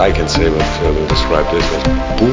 [0.00, 2.32] I can say what uh, describe this as.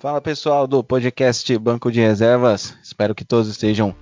[0.00, 3.94] Fala pessoal do podcast Banco de Reservas, espero que todos estejam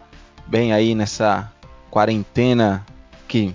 [0.48, 1.52] bem aí nessa
[1.90, 2.84] quarentena
[3.26, 3.54] que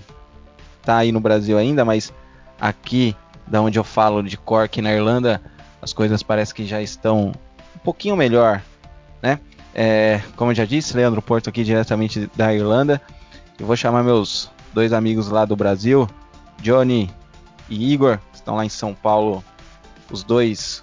[0.82, 2.12] tá aí no Brasil ainda, mas
[2.60, 5.40] aqui da onde eu falo de Cork na Irlanda,
[5.80, 7.32] as coisas parece que já estão
[7.74, 8.62] um pouquinho melhor,
[9.22, 9.38] né?
[9.74, 13.00] É, como eu já disse, Leandro Porto aqui diretamente da Irlanda.
[13.58, 16.08] Eu vou chamar meus dois amigos lá do Brasil,
[16.60, 17.10] Johnny
[17.68, 19.44] e Igor, que estão lá em São Paulo,
[20.10, 20.82] os dois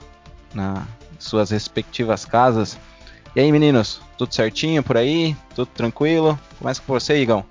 [0.54, 0.86] na
[1.24, 2.78] suas respectivas casas.
[3.36, 5.36] E aí, meninos, tudo certinho por aí?
[5.56, 6.40] Tudo tranquilo?
[6.60, 7.44] Começa com você, Igão.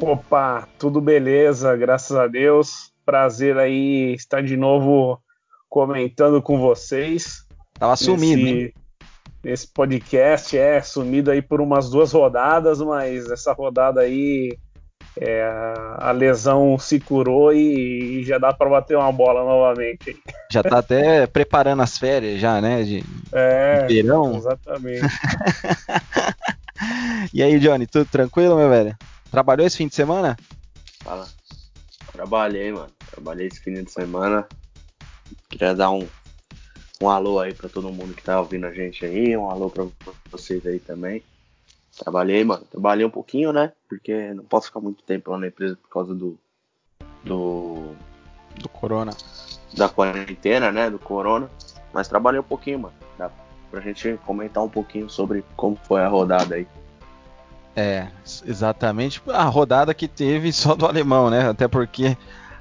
[0.00, 2.90] Opa, tudo beleza, graças a Deus.
[3.04, 5.20] Prazer aí estar de novo
[5.68, 7.46] comentando com vocês.
[7.74, 8.74] Tava sumido, nesse, hein?
[9.44, 14.56] nesse podcast, é, sumido aí por umas duas rodadas, mas essa rodada aí
[15.20, 15.42] é,
[15.98, 20.16] a lesão se curou e, e já dá para bater uma bola novamente.
[20.50, 22.82] Já tá até preparando as férias já, né?
[22.82, 24.36] De, É, de verão.
[24.36, 25.02] exatamente.
[27.34, 28.96] E aí, Johnny, tudo tranquilo, meu velho?
[29.30, 30.36] Trabalhou esse fim de semana?
[31.02, 31.26] Fala.
[32.12, 32.90] Trabalhei, mano.
[33.10, 34.46] Trabalhei esse fim de semana.
[35.48, 36.06] Queria dar um,
[37.02, 39.36] um alô aí pra todo mundo que tá ouvindo a gente aí.
[39.36, 39.86] Um alô pra
[40.30, 41.22] vocês aí também.
[41.98, 42.64] Trabalhei, mano.
[42.70, 43.72] Trabalhei um pouquinho, né?
[43.88, 46.38] Porque não posso ficar muito tempo lá na empresa por causa do.
[47.24, 47.94] do
[48.60, 49.12] Do Corona.
[49.74, 50.88] da quarentena, né?
[50.90, 51.50] Do corona.
[51.92, 52.94] Mas trabalhei um pouquinho, mano.
[53.18, 53.30] Dá
[53.70, 56.66] pra gente comentar um pouquinho sobre como foi a rodada aí.
[57.76, 58.08] É,
[58.44, 59.22] exatamente.
[59.28, 61.48] A rodada que teve só do alemão, né?
[61.48, 62.16] Até porque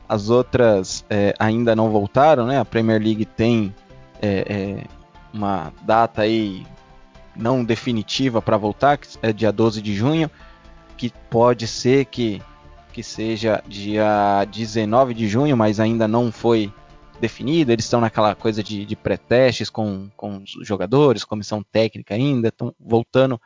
[0.07, 2.59] as outras é, ainda não voltaram, né?
[2.59, 3.73] A Premier League tem
[4.21, 4.83] é, é,
[5.33, 6.65] uma data aí
[7.37, 10.29] não definitiva para voltar, que é dia 12 de junho,
[10.97, 12.41] que pode ser que,
[12.91, 16.73] que seja dia 19 de junho, mas ainda não foi
[17.19, 17.71] definido.
[17.71, 22.73] Eles estão naquela coisa de, de pré-testes com, com os jogadores, comissão técnica ainda, estão
[22.79, 23.39] voltando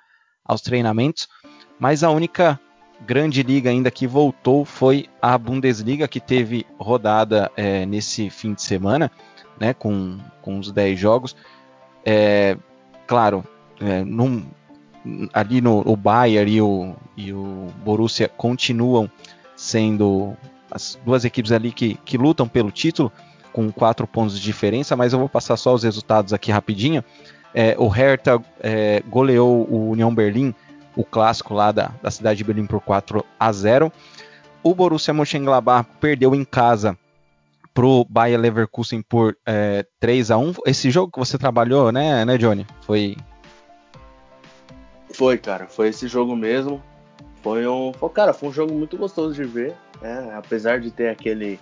[0.43, 1.27] aos treinamentos.
[1.79, 2.59] Mas a única
[3.05, 8.61] grande liga ainda que voltou foi a Bundesliga, que teve rodada é, nesse fim de
[8.61, 9.11] semana,
[9.59, 11.35] né, com, com os 10 jogos.
[12.05, 12.57] É,
[13.07, 13.43] claro,
[13.81, 14.45] é, num-
[15.33, 19.09] ali no o Bayern e o, e o Borussia continuam
[19.55, 20.35] sendo
[20.69, 23.11] as duas equipes ali que, que lutam pelo título,
[23.51, 27.03] com quatro pontos de diferença, mas eu vou passar só os resultados aqui rapidinho.
[27.53, 30.53] É, o Hertha é, goleou o União Berlim
[30.95, 33.91] o clássico lá da, da cidade de Berlim por 4 a 0.
[34.63, 36.97] O Borussia Mönchengladbach perdeu em casa
[37.73, 40.53] pro Bayer Leverkusen por é, 3 a 1.
[40.65, 42.65] Esse jogo que você trabalhou, né, né, Johnny?
[42.81, 43.17] Foi
[45.13, 46.81] Foi, cara, foi esse jogo mesmo.
[47.41, 50.33] Foi um, foi, cara, foi um jogo muito gostoso de ver, né?
[50.35, 51.59] Apesar de ter aquele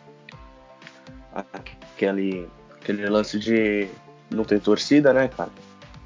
[1.95, 2.49] aquele
[2.81, 3.87] aquele lance de
[4.29, 5.51] não ter torcida, né, cara?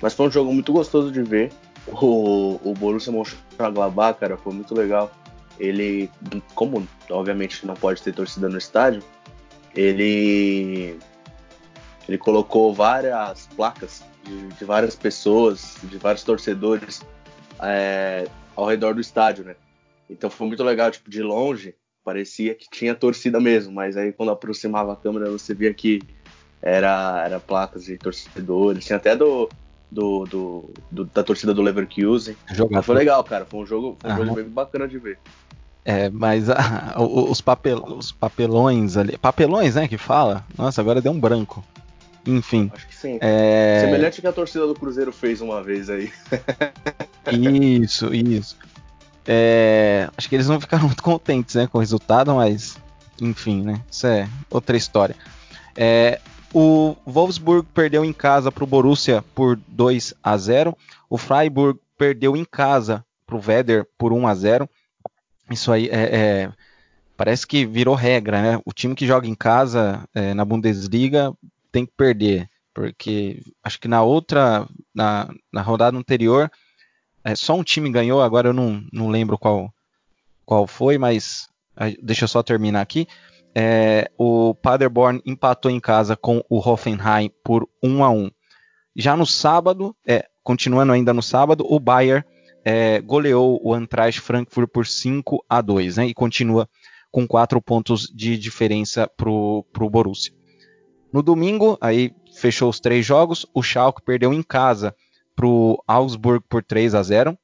[0.01, 1.51] Mas foi um jogo muito gostoso de ver.
[1.87, 5.11] O, o Borussia Mönchengladbach, cara, foi muito legal.
[5.59, 6.09] Ele,
[6.55, 9.03] como obviamente não pode ter torcida no estádio,
[9.75, 10.97] ele
[12.07, 17.01] ele colocou várias placas de, de várias pessoas, de vários torcedores
[17.61, 19.55] é, ao redor do estádio, né?
[20.09, 24.29] Então foi muito legal, tipo, de longe parecia que tinha torcida mesmo, mas aí quando
[24.31, 26.03] aproximava a câmera você via que
[26.61, 29.49] era, era placas de torcedores, tinha até do,
[29.89, 32.35] do, do, do- da torcida do Leverkusen.
[32.51, 32.83] jogador.
[32.83, 34.25] Foi legal, cara, foi um jogo, foi um Aham.
[34.25, 35.17] jogo bem bacana de ver.
[35.85, 36.47] É, mas
[36.97, 39.17] o- os, papel, os papelões ali.
[39.17, 39.87] Papelões, né?
[39.87, 40.45] Que fala?
[40.57, 41.63] Nossa, agora deu um branco.
[42.25, 42.71] Enfim.
[42.73, 43.17] Acho que sim.
[43.21, 46.11] É, Semelhante que a torcida do Cruzeiro fez uma vez aí.
[47.31, 48.57] Isso, isso.
[49.25, 52.77] É, acho que eles não ficaram muito contentes né, com o resultado, mas
[53.21, 53.81] enfim, né?
[53.89, 55.15] Isso é outra história.
[55.75, 56.19] É,
[56.53, 60.77] o Wolfsburg perdeu em casa para o Borussia por 2 a 0.
[61.09, 64.69] O Freiburg perdeu em casa para o Werder por 1 a 0.
[65.49, 66.51] Isso aí é, é-
[67.15, 68.61] parece que virou regra, né?
[68.65, 71.33] O time que joga em casa é, na Bundesliga
[71.71, 76.51] tem que perder, porque acho que na outra, na, na rodada anterior,
[77.23, 79.73] é, só um time ganhou, agora eu não, não lembro qual,
[80.45, 81.47] qual foi, mas
[82.01, 83.07] deixa eu só terminar aqui.
[83.55, 88.31] É, o Paderborn empatou em casa com o Hoffenheim por 1 a 1.
[88.95, 92.25] Já no sábado, é, continuando ainda no sábado, o Bayern
[92.65, 96.67] é, goleou o Eintracht Frankfurt por 5 a 2 né, e continua
[97.11, 100.33] com 4 pontos de diferença para o Borussia.
[101.11, 104.95] No domingo, aí fechou os três jogos, o Schalke perdeu em casa
[105.35, 107.37] para o Augsburg por 3 a 0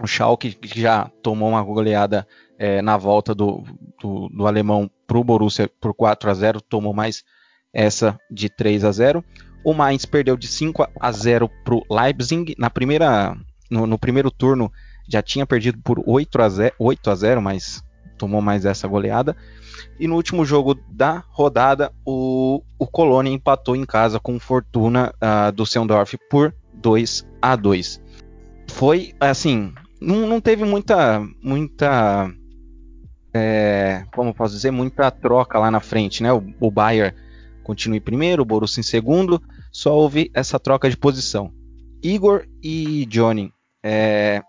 [0.00, 2.26] o Schalke que já tomou uma goleada
[2.58, 3.64] é, na volta do,
[4.00, 7.24] do, do alemão para o Borussia por 4 a 0 tomou mais
[7.72, 9.24] essa de 3 a 0
[9.64, 12.54] o Mainz perdeu de 5 a 0 para o Leipzig.
[12.58, 13.36] Na primeira
[13.70, 14.72] no, no, primeiro turno
[15.08, 17.82] já tinha perdido por 8 a 0, 8 a 0 mas
[18.16, 19.36] tomou mais essa goleada.
[19.98, 25.52] E no último jogo da rodada o, o Colônia empatou em casa com Fortuna uh,
[25.52, 28.00] do Seundorf por 2 a 2
[28.70, 32.30] foi assim não, não teve muita muita
[33.34, 36.32] é, como posso dizer muita troca lá na frente né?
[36.32, 37.14] O, o Bayern
[37.62, 41.52] continua em primeiro o Borussia em segundo só houve essa troca de posição.
[42.02, 43.52] Igor e Johnny
[43.82, 44.42] é,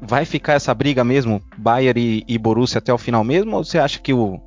[0.00, 3.78] vai ficar essa briga mesmo Bayern e, e, Borussia até o final mesmo ou você
[3.78, 4.40] acha que o,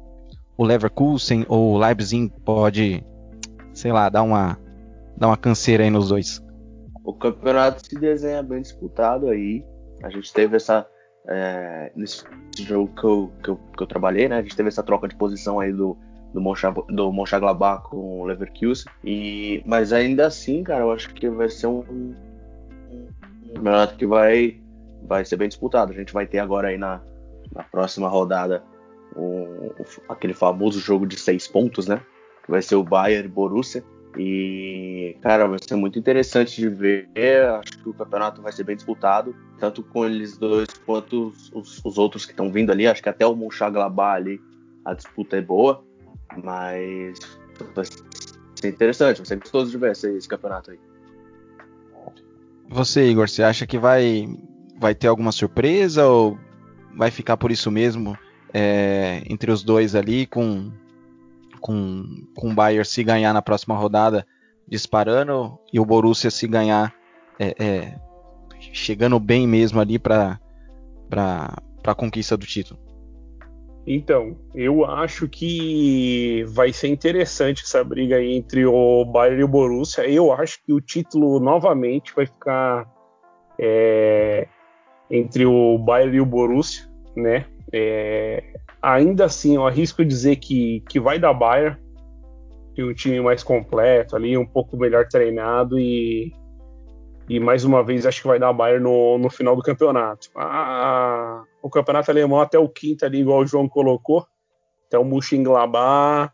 [0.58, 3.04] o Leverkusen ou o Leipzig pode
[3.74, 4.58] sei lá dar uma
[5.18, 6.42] dar uma canseira aí nos dois
[7.04, 9.64] o campeonato se desenha bem disputado aí
[10.04, 10.88] a gente teve essa.
[11.28, 12.26] É, nesse
[12.58, 14.40] jogo que eu, que, eu, que eu trabalhei, né?
[14.40, 15.96] A gente teve essa troca de posição aí do,
[16.34, 16.42] do,
[16.90, 17.12] do
[17.84, 18.92] com o Leverkusen.
[19.04, 22.16] E, mas ainda assim, cara, eu acho que vai ser um, um
[23.54, 24.60] campeonato que vai,
[25.08, 25.92] vai ser bem disputado.
[25.92, 27.02] A gente vai ter agora aí na,
[27.54, 28.64] na próxima rodada
[29.16, 29.70] um,
[30.10, 32.02] aquele famoso jogo de seis pontos, né?
[32.44, 33.84] Que vai ser o Bayern Borussia.
[34.18, 37.08] E, cara, vai ser muito interessante de ver.
[37.60, 41.82] Acho que o campeonato vai ser bem disputado, tanto com eles dois quanto os, os,
[41.86, 42.88] os outros que estão vindo ali.
[42.88, 44.42] Acho que até o Monchaglabá ali
[44.84, 45.84] a disputa é boa,
[46.44, 47.20] mas
[47.74, 47.86] vai
[48.56, 50.80] ser interessante, vai ser gostoso de ver esse, esse campeonato aí.
[52.68, 54.28] Você, Igor, você acha que vai,
[54.80, 56.38] vai ter alguma surpresa ou
[56.96, 58.18] vai ficar por isso mesmo
[58.54, 60.72] é, entre os dois ali com
[61.62, 62.04] com,
[62.36, 64.26] com o Bayern se ganhar na próxima rodada
[64.68, 66.94] disparando e o Borussia se ganhar
[67.40, 67.96] é, é,
[68.60, 70.40] chegando bem mesmo ali para
[71.12, 72.80] a conquista do título.
[73.86, 79.48] Então, eu acho que vai ser interessante essa briga aí entre o Bayern e o
[79.48, 80.08] Borussia.
[80.08, 82.88] Eu acho que o título novamente vai ficar
[83.58, 84.48] é,
[85.10, 87.46] entre o Bayern e o Borussia, né?
[87.74, 88.44] É,
[88.82, 91.78] ainda assim, eu arrisco dizer que, que vai dar Bayern,
[92.74, 96.34] que um time mais completo ali, um pouco melhor treinado e,
[97.30, 100.30] e mais uma vez acho que vai dar Bayern no, no final do campeonato.
[100.36, 104.26] A, o campeonato alemão até o quinto ali, igual o João colocou,
[104.88, 106.34] até o Mönchengladbach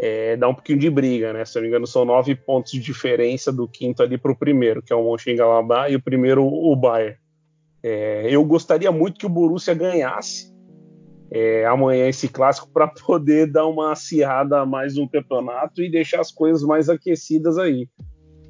[0.00, 1.44] é, dá um pouquinho de briga, né?
[1.44, 4.82] Se não me engano, são nove pontos de diferença do quinto ali para o primeiro,
[4.82, 7.16] que é o Mönchengladbach, e o primeiro o Bayern.
[7.84, 10.51] É, eu gostaria muito que o Borussia ganhasse,
[11.34, 16.20] é, amanhã esse clássico para poder dar uma acirrada a mais no campeonato e deixar
[16.20, 17.88] as coisas mais aquecidas aí.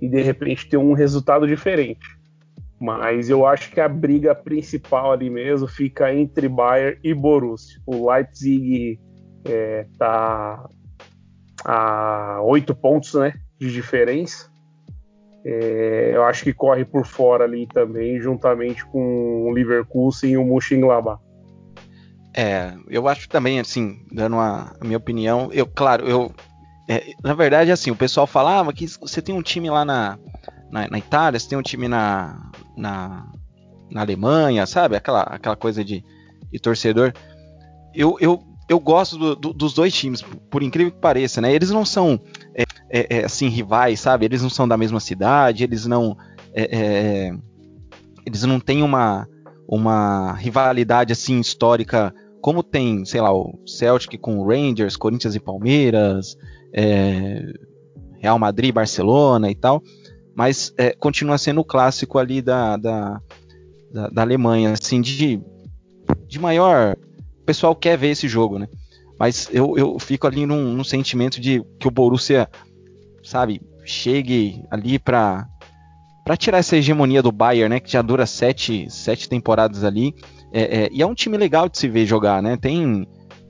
[0.00, 2.04] E de repente ter um resultado diferente.
[2.80, 7.80] Mas eu acho que a briga principal ali mesmo fica entre Bayern e Borussia.
[7.86, 8.98] O Leipzig
[9.48, 10.68] é, tá
[11.64, 14.50] a oito pontos né, de diferença.
[15.44, 20.44] É, eu acho que corre por fora ali também, juntamente com o Leverkusen e o
[20.44, 21.20] Mönchengladbach.
[22.34, 26.34] É, eu acho também, assim, dando uma, a minha opinião, eu, claro, eu.
[26.88, 30.18] É, na verdade, assim, o pessoal falava ah, que você tem um time lá na,
[30.70, 33.30] na, na, Itália, você tem um time na, na,
[33.90, 34.96] na Alemanha, sabe?
[34.96, 36.02] Aquela, aquela coisa de,
[36.50, 37.12] de torcedor.
[37.94, 41.52] Eu, eu, eu gosto do, do, dos dois times, por incrível que pareça, né?
[41.52, 42.18] Eles não são,
[42.54, 44.24] é, é, é assim, rivais, sabe?
[44.24, 46.16] Eles não são da mesma cidade, eles não.
[46.54, 47.32] É, é,
[48.24, 49.28] eles não têm uma,
[49.68, 56.36] uma rivalidade assim histórica como tem, sei lá, o Celtic com Rangers, Corinthians e Palmeiras,
[56.74, 57.40] é,
[58.20, 59.80] Real Madrid, Barcelona e tal,
[60.34, 63.20] mas é, continua sendo o clássico ali da, da,
[63.92, 65.40] da, da, Alemanha, assim, de,
[66.26, 66.96] de maior.
[67.40, 68.68] O pessoal quer ver esse jogo, né?
[69.16, 72.48] Mas eu, eu fico ali num, num sentimento de que o Borussia,
[73.22, 75.48] sabe, chegue ali para
[76.24, 80.14] para tirar essa hegemonia do Bayern, né, que já dura sete, sete temporadas ali,
[80.52, 82.56] é, é, e é um time legal de se ver jogar, né?
[82.56, 83.08] Tem,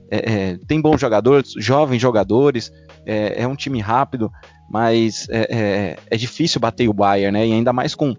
[0.09, 2.71] é, é tem bons jogadores, jovens jogadores,
[3.05, 4.31] é, é um time rápido,
[4.69, 7.45] mas é, é, difícil bater o Bayern, né?
[7.45, 8.15] E ainda mais com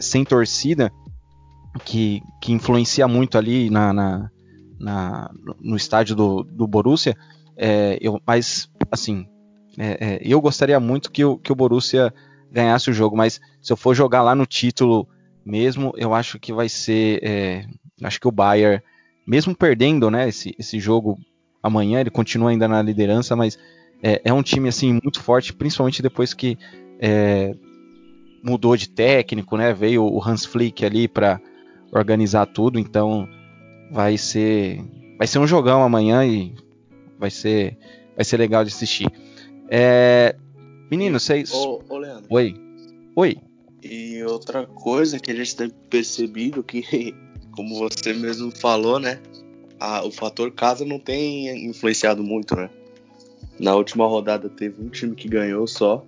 [0.00, 0.90] sem torcida,
[1.84, 4.30] que, que influencia muito ali na, na,
[4.80, 7.14] na no estádio do, do Borussia.
[8.00, 9.26] eu, mas, assim,
[10.22, 12.14] eu gostaria muito que o, que o Borussia
[12.50, 15.06] ganhasse o jogo, mas se eu for jogar lá no título
[15.44, 17.68] mesmo, eu acho que vai ser.
[18.00, 18.82] É, acho que o Bayern,
[19.26, 21.18] mesmo perdendo né, esse, esse jogo
[21.62, 23.58] amanhã, ele continua ainda na liderança, mas
[24.02, 26.58] é, é um time assim muito forte, principalmente depois que
[27.00, 27.54] é,
[28.42, 29.72] mudou de técnico, né?
[29.72, 31.40] Veio o Hans Flick ali para
[31.90, 33.26] organizar tudo, então
[33.90, 34.82] vai ser
[35.16, 36.54] vai ser um jogão amanhã e
[37.18, 37.78] vai ser
[38.14, 39.10] vai ser legal de assistir.
[39.70, 40.36] É,
[40.90, 41.52] menino, vocês.
[41.52, 42.26] Ô, ô, Leandro.
[42.28, 42.54] Oi.
[43.16, 43.38] Oi.
[43.82, 47.14] E outra coisa que a gente tem percebido que,
[47.54, 49.20] como você mesmo falou, né?
[49.78, 52.68] A, o fator casa não tem influenciado muito, né?
[53.58, 56.04] Na última rodada teve um time que ganhou só.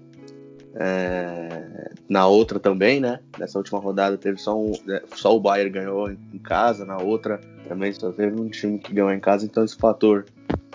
[0.78, 3.20] É, na outra também, né?
[3.38, 7.40] Nessa última rodada teve só um, é, só o Bayern ganhou em casa, na outra
[7.66, 10.26] também só teve um time que ganhou em casa, então esse fator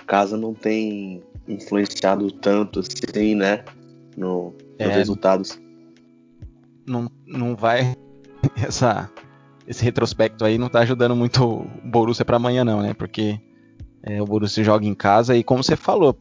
[0.08, 3.64] casa não tem influenciado tanto assim, né?
[4.18, 4.94] No, nos É.
[4.94, 5.60] resultados.
[6.86, 7.96] Não, não vai.
[8.62, 9.10] Essa,
[9.72, 12.94] esse retrospecto aí não tá ajudando muito o Borussia para amanhã, não, né?
[12.94, 13.40] Porque
[14.04, 16.16] é, o Borussia joga em casa e, como você falou,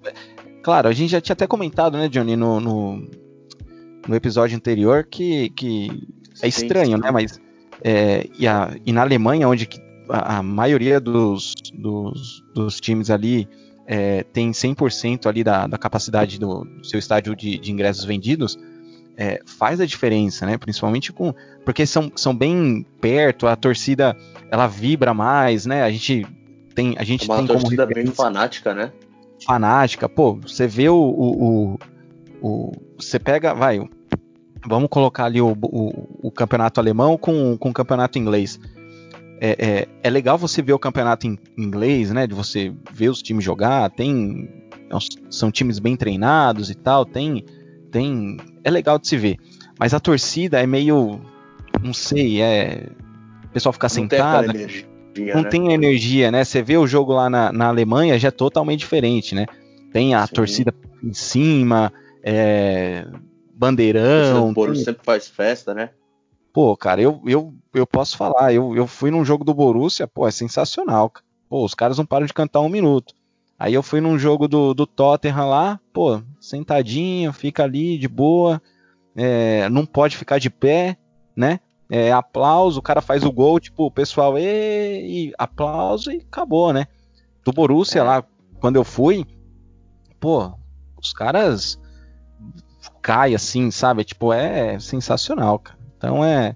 [0.62, 3.04] claro, a gente já tinha até comentado, né, Johnny, no, no,
[4.09, 5.88] no episódio anterior que, que
[6.40, 7.11] é estranho, né?
[7.11, 7.40] Mas
[7.83, 9.69] é, e, a- e na Alemanha, onde
[10.09, 13.49] a maioria dos, dos, dos times ali
[13.87, 18.57] é, tem 100% ali da, da capacidade do, do seu estádio de, de ingressos vendidos,
[19.21, 20.57] é, faz a diferença, né?
[20.57, 21.35] Principalmente com
[21.65, 24.17] porque são, são bem perto, a torcida
[24.50, 25.83] ela vibra mais, né?
[25.83, 26.27] A gente
[26.75, 28.93] tem a É gente uma tem como torcida bem referência fanática, né?
[29.47, 30.09] fanática.
[30.09, 31.79] Pô, você vê o, o, o,
[32.41, 33.81] o- você pega, vai,
[34.67, 38.59] vamos colocar ali o, o, o campeonato alemão com, com o campeonato inglês.
[39.43, 42.27] É, é, é legal você ver o campeonato em inglês, né?
[42.27, 44.49] De você ver os times jogar, tem
[44.91, 44.97] é
[45.31, 47.45] são times bem treinados e tal, tem
[47.90, 49.37] tem é legal de se ver.
[49.78, 51.20] Mas a torcida é meio
[51.82, 52.88] não sei, é
[53.44, 55.49] o pessoal ficar Não tem sentado, energia, não né?
[55.49, 56.44] tem energia, né?
[56.44, 59.47] Você vê o jogo lá na, na Alemanha já é totalmente diferente, né?
[59.92, 60.35] Tem a Sim.
[60.35, 61.92] torcida em cima,
[62.23, 63.06] é,
[63.54, 64.49] bandeirão.
[64.49, 65.90] do Borussia sempre faz festa, né?
[66.52, 70.26] Pô, cara, eu, eu, eu posso falar, eu, eu fui num jogo do Borussia, pô,
[70.26, 71.12] é sensacional.
[71.49, 73.14] Pô, os caras não param de cantar um minuto.
[73.61, 78.61] Aí eu fui num jogo do, do Tottenham lá, pô, sentadinho, fica ali de boa,
[79.14, 80.97] é, não pode ficar de pé,
[81.37, 81.61] né?
[81.90, 86.87] É, aplauso, o cara faz o gol, tipo, o pessoal, e aplauso e acabou, né?
[87.45, 88.02] Do Borussia É.
[88.02, 88.25] lá,
[88.61, 89.26] quando eu fui,
[90.19, 90.55] pô,
[90.99, 91.79] os caras
[93.02, 94.05] caem assim, sabe?
[94.05, 95.79] Tipo, é sensacional, cara.
[95.99, 96.55] Então é.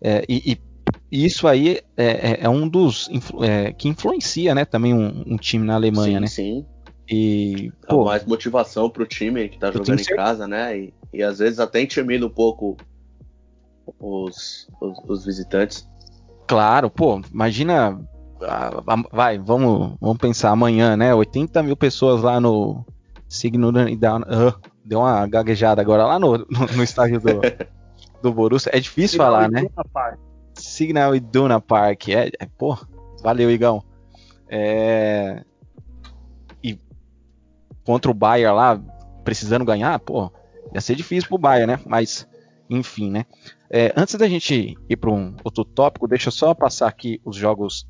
[0.00, 0.67] é, e, e
[1.10, 3.08] isso aí é, é- é um dos
[3.42, 6.26] é, que influencia, né, também um, um time na Alemanha, sim, né?
[6.26, 6.66] sim.
[7.10, 10.16] E Dá pô, mais motivação pro time que tá jogando em certeza.
[10.16, 10.78] casa, né?
[10.78, 12.76] E, e às vezes até intimida um pouco
[13.98, 15.88] os, os, os visitantes.
[16.46, 17.98] claro, pô, imagina,
[19.10, 21.14] vai, vamos, vamos pensar amanhã, né?
[21.14, 22.84] 80 mil pessoas lá no
[23.26, 26.46] Signo Iduna- ah, deu uma gaguejada agora lá no, no,
[26.76, 27.40] no estádio do,
[28.22, 28.70] do Borussia.
[28.74, 29.66] É difícil falar, né?
[30.60, 32.08] Signal Iduna Park.
[32.08, 32.76] É, é, pô,
[33.22, 33.82] valeu, Igão.
[34.48, 35.44] É,
[36.62, 36.78] e
[37.84, 38.80] contra o Bayern lá,
[39.24, 40.32] precisando ganhar, pô,
[40.74, 41.80] ia ser difícil pro Bayern, né?
[41.86, 42.26] Mas,
[42.68, 43.26] enfim, né?
[43.70, 47.36] É, antes da gente ir para um outro tópico, deixa eu só passar aqui os
[47.36, 47.86] jogos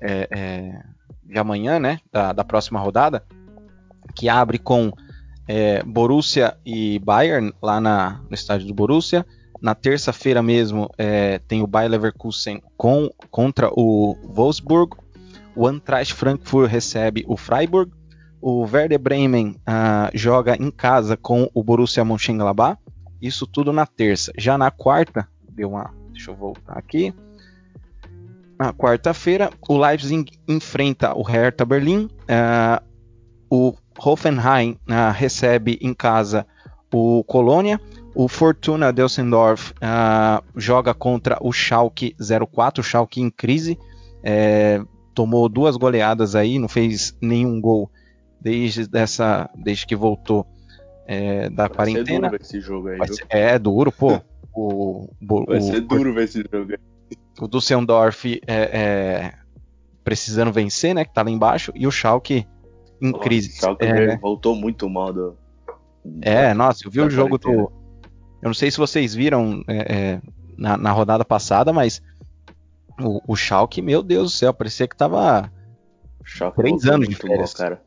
[0.00, 0.82] é, é,
[1.24, 2.00] de amanhã, né?
[2.10, 3.24] Da, da próxima rodada,
[4.14, 4.92] que abre com
[5.46, 9.24] é, Borussia e Bayern lá na, no estádio do Borussia.
[9.62, 14.96] Na terça-feira mesmo é, tem o Bayer Leverkusen com, contra o Wolfsburg.
[15.54, 17.92] O Eintracht Frankfurt recebe o Freiburg.
[18.40, 22.76] O Werder Bremen ah, joga em casa com o Borussia Mönchengladbach.
[23.20, 24.32] Isso tudo na terça.
[24.36, 27.14] Já na quarta, deu uma, deixa eu voltar aqui.
[28.58, 32.10] Na quarta-feira, o Leipzig enfrenta o Hertha Berlim.
[32.28, 32.82] Ah,
[33.48, 36.44] o Hoffenheim ah, recebe em casa
[36.92, 37.80] o Colônia.
[38.14, 42.14] O Fortuna Düsseldorf ah, joga contra o Schalke
[42.50, 43.78] 04, o Schalke em crise.
[44.22, 44.80] É,
[45.14, 47.90] tomou duas goleadas aí, não fez nenhum gol
[48.40, 50.46] desde, dessa, desde que voltou
[51.06, 52.18] é, da Vai ser quarentena.
[52.20, 54.20] duro ver esse jogo aí, ser- é duro, pô.
[54.54, 57.16] O, o, Vai o- ser duro ver esse jogo aí.
[57.40, 59.32] o Düsseldorf é, é,
[60.04, 61.06] precisando vencer, né?
[61.06, 62.46] Que tá lá embaixo, e o Schalke
[63.00, 63.48] em Nossa, crise.
[63.48, 65.38] O Schalke É, voltou muito mal do.
[66.20, 67.72] É, nossa, eu vi o jogo do.
[68.42, 70.20] Eu não sei se vocês viram é, é,
[70.58, 72.02] na, na rodada passada, mas
[73.00, 75.50] o, o Schalke, meu Deus do céu, parecia que tava.
[76.24, 77.54] Schalke Três anos de férias.
[77.54, 77.80] cara.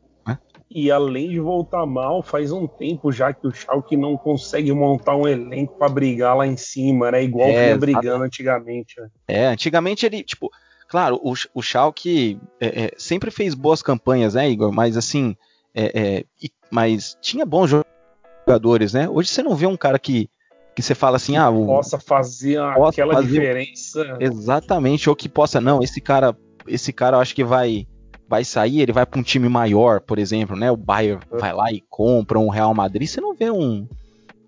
[0.70, 5.14] e além de voltar mal, faz um tempo já que o Schalke não consegue montar
[5.16, 7.22] um elenco para brigar lá em cima, né?
[7.22, 9.00] Igual É, vinha brigando antigamente.
[9.00, 9.08] né?
[9.28, 10.50] É, antigamente ele, tipo,
[10.88, 14.72] claro, o, o Schalke é, é, sempre fez boas campanhas, né, Igor?
[14.72, 15.36] Mas assim,
[15.74, 15.84] é,
[16.18, 17.70] é, e- mas tinha bons
[18.46, 19.08] jogadores, né?
[19.08, 20.28] Hoje você não vê um cara que,
[20.76, 24.16] que você fala assim, ah, o, Possa fazer Possa aquela fazer- diferença.
[24.20, 26.36] exatamente, ou que possa, não, esse cara,
[26.68, 27.86] esse cara eu acho que vai
[28.28, 30.68] vai sair, ele vai para um time maior, por exemplo, né?
[30.70, 33.86] O Bayern vai lá e compra um Real Madrid, você não vê um,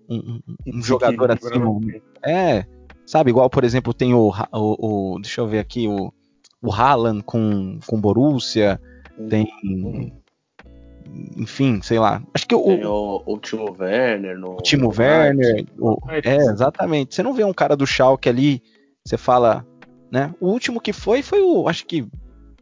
[0.09, 1.79] um, um- jogador assim, um-
[2.23, 2.65] é,
[3.05, 6.11] sabe, igual, por exemplo, tem o, o, o- deixa eu ver aqui, o,
[6.61, 8.79] o Haaland com, com Borussia,
[9.29, 9.47] tem,
[11.37, 12.21] enfim, sei lá.
[12.33, 14.53] Acho que o, Tem o, o Timo Werner no.
[14.53, 17.15] o Timo no Werner, o- é, exatamente.
[17.15, 18.61] Você não vê um cara do Schalke ali,
[19.05, 19.65] você fala,
[20.11, 20.33] né?
[20.39, 22.05] O último que foi, foi o, acho que,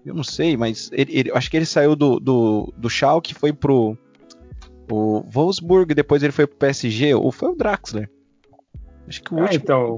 [0.06, 3.52] eu não sei, mas ele, ele- acho que ele saiu do, do, do Schalke, foi
[3.54, 3.98] pro
[4.90, 8.10] o Wolfsburg, depois ele foi pro PSG, ou foi o Draxler.
[9.08, 9.62] Acho que o Ah, último.
[9.64, 9.96] então.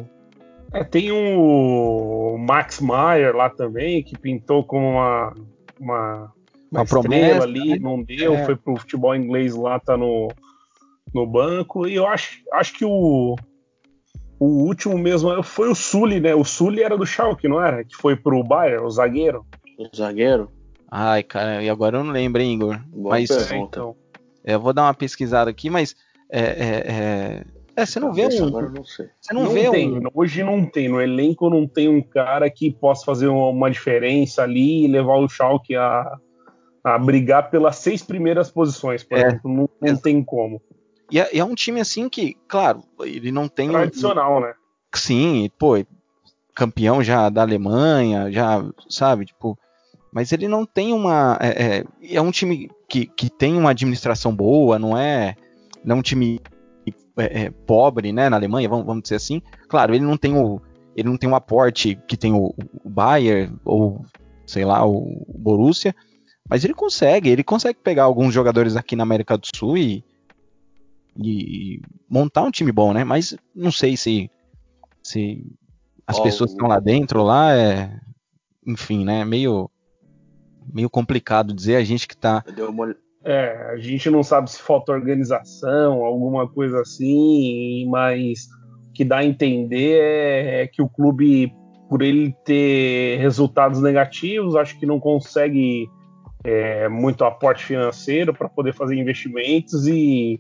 [0.72, 5.34] É, tem o Max Meyer lá também, que pintou como uma,
[5.80, 6.34] uma,
[6.72, 7.80] uma promessa, ali, né?
[7.80, 8.46] não deu, É.
[8.46, 10.30] foi pro futebol inglês lá, tá no,
[11.14, 11.88] no banco.
[11.88, 13.36] E eu acho, acho que o,
[14.40, 16.36] o último mesmo foi o Sully, né?
[16.36, 17.84] O Sully era do Schalke, não era?
[17.84, 19.46] Que foi pro Bayern, o zagueiro.
[19.78, 20.52] O zagueiro.
[20.92, 22.80] Ai, cara, e agora eu não lembro, hein, Igor.
[22.88, 23.54] Boa mas pergunta.
[23.54, 23.96] É, então.
[24.44, 25.96] é, eu vou dar uma pesquisada aqui, mas
[26.32, 27.44] é, é, é,
[27.76, 29.08] é, você não vê um, Agora eu não sei.
[29.20, 30.90] você não, Não, vê tem, um, hoje não tem.
[30.90, 35.18] No elenco não tem um cara que possa fazer uma, uma diferença ali e levar
[35.18, 36.18] o Schalke a,
[36.84, 39.28] a brigar pelas seis primeiras posições, por É.
[39.28, 39.52] exemplo.
[39.52, 40.62] Não, não tem como.
[41.12, 44.54] e é, é um time assim que, claro, ele não tem um, Tradicional, né?
[44.94, 45.76] Sim, pô,
[46.56, 49.58] campeão já da Alemanha, já, sabe, tipo,
[50.12, 51.38] mas ele não tem uma.
[51.42, 51.84] É, é,
[52.16, 55.36] é um time que, que tem uma administração boa, não é,
[55.84, 56.40] não é um time
[57.18, 59.42] é, é, pobre, né, na Alemanha, vamos, vamos dizer assim.
[59.68, 60.62] Claro, ele não tem o.
[60.96, 64.04] Ele não tem o aporte que tem o, o Bayern, ou
[64.46, 65.96] sei lá, o Borussia,
[66.50, 70.04] mas ele consegue, ele consegue pegar alguns jogadores aqui na América do Sul e,
[71.18, 73.04] e montar um time bom, né?
[73.04, 74.30] Mas não sei se
[75.04, 75.46] se
[76.06, 78.00] as Ó, pessoas que estão lá dentro lá é
[78.66, 79.70] enfim né meio
[80.74, 84.92] meio complicado dizer a gente que tá uma, É, a gente não sabe se falta
[84.92, 88.48] organização, alguma coisa assim, mas
[88.90, 91.54] o que dá a entender é, é que o clube,
[91.90, 95.88] por ele ter resultados negativos, acho que não consegue
[96.44, 100.40] é, muito aporte financeiro para poder fazer investimentos e,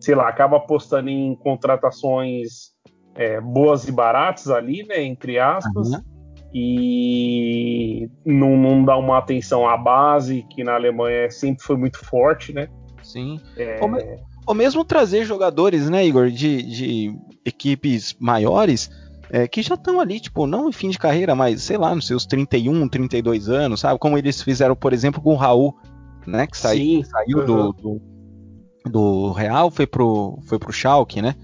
[0.00, 2.72] sei lá, acaba apostando em contratações
[3.14, 6.04] é, boas e baratas ali, né, entre aspas Aham.
[6.52, 12.52] e não, não dá uma atenção à base, que na Alemanha sempre foi muito forte,
[12.52, 12.68] né?
[13.02, 13.90] sim É, ou,
[14.46, 18.90] ou mesmo trazer jogadores né Igor de, de equipes maiores
[19.30, 22.06] é, que já estão ali tipo não em fim de carreira mas sei lá nos
[22.06, 25.74] seus 31 32 anos sabe como eles fizeram por exemplo com o Raul
[26.26, 28.00] né que saiu sim, saiu do, do,
[28.90, 31.34] do Real, foi pro, foi pro Schalke, né?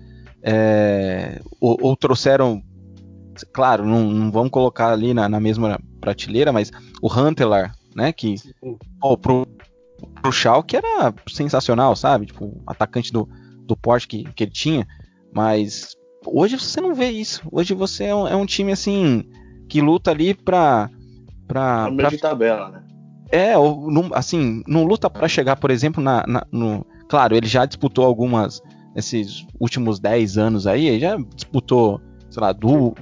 [0.42, 2.62] É, ou, ou trouxeram,
[3.52, 6.70] claro, não, não vamos colocar ali na, na mesma prateleira, mas
[7.02, 8.12] o Huntelaar, né?
[8.12, 8.36] Que
[9.00, 9.46] pô, pro,
[10.22, 12.26] pro Schalke era sensacional, sabe?
[12.26, 13.28] Tipo, atacante do,
[13.64, 14.86] do porte que, que ele tinha,
[15.32, 17.42] mas hoje você não vê isso.
[17.50, 19.24] Hoje você é um, é um time assim
[19.68, 20.90] que luta ali pra.
[21.46, 22.82] pra, pra de tabela, né?
[23.32, 26.84] é, ou não- assim, não luta para chegar, por exemplo, na, na- no.
[27.08, 28.60] Claro, ele já disputou algumas.
[28.96, 32.92] Esses últimos 10 anos aí, ele já disputou, sei lá, du,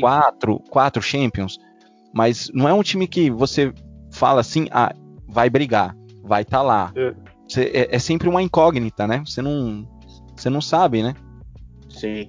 [0.00, 1.58] quatro, quatro Champions.
[2.12, 3.72] Mas não é um time que você
[4.12, 4.92] fala assim, ah,
[5.26, 6.92] vai brigar, vai estar lá.
[6.94, 7.14] É.
[7.48, 9.22] Você- é, é sempre uma incógnita, né?
[9.24, 9.88] Você não,
[10.36, 11.14] você não sabe, né?
[11.88, 12.28] Sim.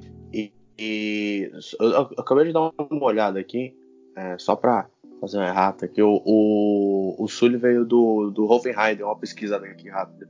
[0.84, 3.72] E, eu, eu acabei de dar uma olhada aqui,
[4.18, 4.88] é, só pra
[5.20, 9.64] fazer uma errata, que o, o, o Sully veio do, do Hoffenheim, deu uma pesquisada
[9.68, 10.28] aqui rápida.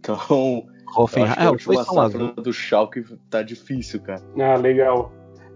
[0.00, 2.34] Então, eu acho que Hoffenheim, a é, última foi São safra Azul.
[2.34, 4.22] do Schalke tá difícil, cara.
[4.38, 5.10] Ah, legal.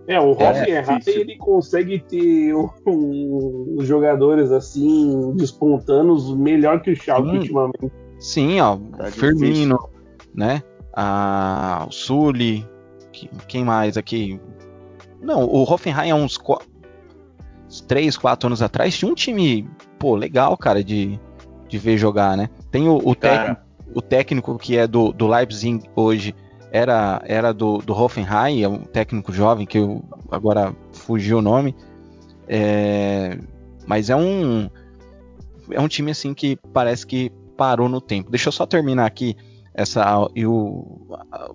[0.07, 1.21] É, o Hoffenheim, difícil.
[1.21, 7.37] ele consegue ter um- um- os jogadores assim, despontando melhor que o Schalke Sim.
[7.37, 7.93] ultimamente.
[8.19, 9.79] Sim, ó, Tá Firmino,
[10.35, 10.63] né?
[10.95, 12.67] Ah, o Sully,
[13.47, 14.41] quem mais aqui?
[15.21, 16.39] Não, o Hoffenheim há uns
[17.87, 21.19] 3, 4 anos atrás tinha um time, pô, legal, cara, de,
[21.69, 22.49] de ver jogar, né?
[22.71, 23.63] Tem o, o, técnico,
[23.95, 26.35] o técnico que é do, do Leipzig hoje,
[26.71, 31.77] era, era do, do Hoffenheim, é um técnico jovem que eu, agora fugiu o nome.
[32.49, 33.39] É,
[33.87, 34.69] mas é um
[35.71, 38.31] é um time assim que parece que parou no tempo.
[38.31, 39.37] Deixa eu só terminar aqui
[39.75, 41.07] essa e o,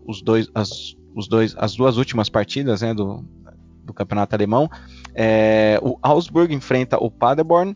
[0.05, 3.25] os dois, as, os dois, as duas últimas partidas né, do,
[3.83, 4.69] do campeonato alemão.
[5.15, 7.75] É, o Augsburg enfrenta o Paderborn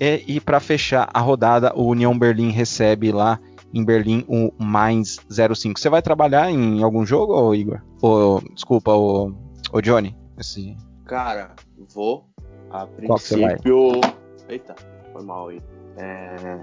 [0.00, 3.38] e, e para fechar a rodada, o União Berlim recebe lá
[3.72, 5.78] em Berlim o Mainz 05.
[5.78, 7.80] Você vai trabalhar em algum jogo, ou Igor?
[8.02, 9.32] Ou, desculpa, o,
[9.72, 10.16] o Johnny?
[10.36, 10.76] Esse...
[11.04, 11.54] Cara,
[11.94, 12.28] vou.
[12.70, 14.00] A princípio.
[14.48, 14.74] Eita,
[15.12, 15.62] foi mal aí.
[15.96, 16.60] É...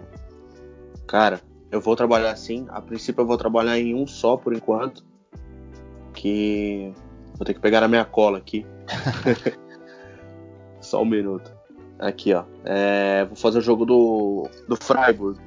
[1.07, 1.39] Cara,
[1.71, 2.65] eu vou trabalhar sim.
[2.69, 5.05] A princípio eu vou trabalhar em um só por enquanto.
[6.17, 6.91] Que.
[7.35, 8.65] Vou ter que pegar a minha cola aqui.
[10.81, 11.55] só um minuto.
[11.99, 12.43] Aqui, ó.
[12.65, 13.25] É...
[13.25, 15.39] Vou fazer o jogo do, do Freiburg.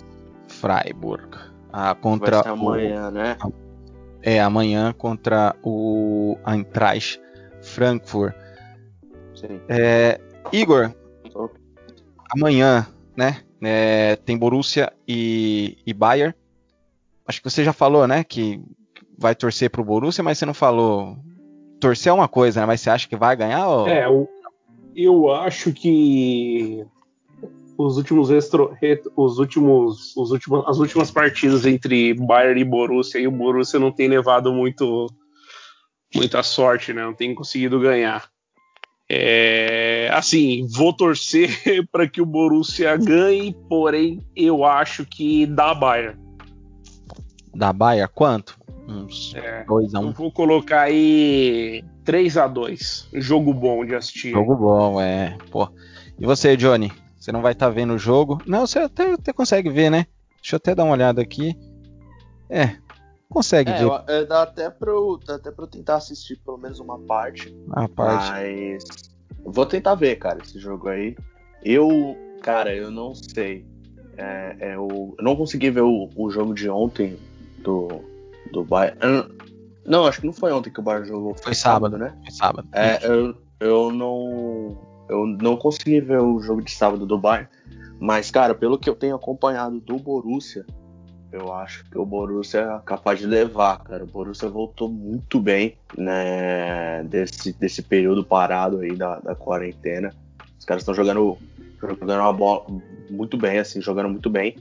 [0.48, 1.36] Freiburg.
[1.72, 3.10] Ah, contra amanhã, o...
[3.10, 3.38] né?
[4.22, 7.20] É, amanhã contra o Eintracht
[7.62, 8.34] Frankfurt.
[9.34, 9.60] Sim.
[9.68, 10.20] É,
[10.52, 10.92] Igor,
[12.30, 13.42] amanhã, né?
[13.62, 16.34] É, tem Borussia e, e Bayern.
[17.26, 18.24] Acho que você já falou, né?
[18.24, 18.60] Que
[19.20, 21.18] vai torcer pro Borussia, mas você não falou.
[21.78, 22.66] Torcer é uma coisa, né?
[22.66, 23.68] Mas você acha que vai ganhar?
[23.68, 23.86] Ou...
[23.86, 24.28] É, eu,
[24.96, 26.84] eu acho que
[27.76, 28.30] os últimos
[29.16, 33.92] os últimos, os últimos, as últimas partidas entre Bayern e Borussia e o Borussia não
[33.92, 35.06] tem levado muito
[36.14, 37.02] muita sorte, né?
[37.02, 38.28] Não tem conseguido ganhar.
[39.12, 41.50] É, assim, vou torcer
[41.92, 46.29] para que o Borussia ganhe, porém eu acho que dá Bayern.
[47.54, 48.58] Da Bayern quanto?
[48.88, 53.94] Uns É, 2 a 1 eu vou colocar aí 3 a 2 Jogo bom de
[53.94, 54.30] assistir.
[54.32, 55.36] Jogo bom, é.
[55.50, 55.68] Pô.
[56.18, 56.92] E você, Johnny?
[57.18, 58.38] Você não vai estar vendo o jogo?
[58.46, 60.06] Não, você até, até consegue ver, né?
[60.40, 61.54] Deixa eu até dar uma olhada aqui.
[62.48, 62.76] É,
[63.28, 66.36] consegue É, ver eu- é, dá, até pra eu, dá até pra eu tentar assistir
[66.44, 67.54] pelo menos uma parte.
[67.72, 68.30] a parte.
[68.30, 68.84] Mas.
[69.44, 71.16] Vou tentar ver, cara, esse jogo aí.
[71.62, 72.16] Eu.
[72.42, 73.64] Cara, eu não sei.
[74.16, 77.16] É, é, eu, eu não consegui ver o, o jogo de ontem
[77.62, 77.88] do,
[78.52, 78.98] do Bayern.
[79.86, 81.34] Não, acho que não foi ontem que o Bayern jogou.
[81.34, 81.96] Foi sábado.
[81.98, 82.16] né?
[82.26, 82.68] É sábado.
[82.72, 84.78] É, eu, eu não.
[85.08, 87.48] Eu não consegui ver o jogo de sábado do Bayern.
[87.98, 90.64] Mas, cara, pelo que eu tenho acompanhado do Borussia,
[91.32, 94.04] eu acho que o Borussia é capaz de levar, cara.
[94.04, 97.02] O Borussia voltou muito bem, né?
[97.04, 100.14] Desse, desse período parado aí da, da quarentena.
[100.58, 101.36] Os caras estão jogando,
[101.80, 102.66] jogando uma bola
[103.10, 104.56] muito bem, assim, jogando muito bem.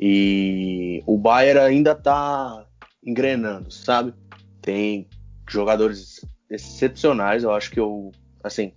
[0.00, 2.66] E o Bayern ainda tá
[3.04, 4.14] engrenando, sabe?
[4.60, 5.08] Tem
[5.48, 7.42] jogadores excepcionais.
[7.42, 8.72] Eu acho que eu, assim,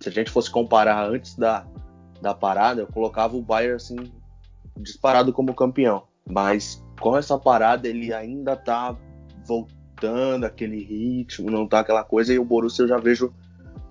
[0.00, 1.66] se a gente fosse comparar antes da,
[2.20, 3.96] da parada, eu colocava o Bayern assim
[4.76, 6.04] disparado como campeão.
[6.28, 8.96] Mas com essa parada ele ainda tá
[9.46, 13.32] voltando aquele ritmo, não tá aquela coisa e o Borussia eu já vejo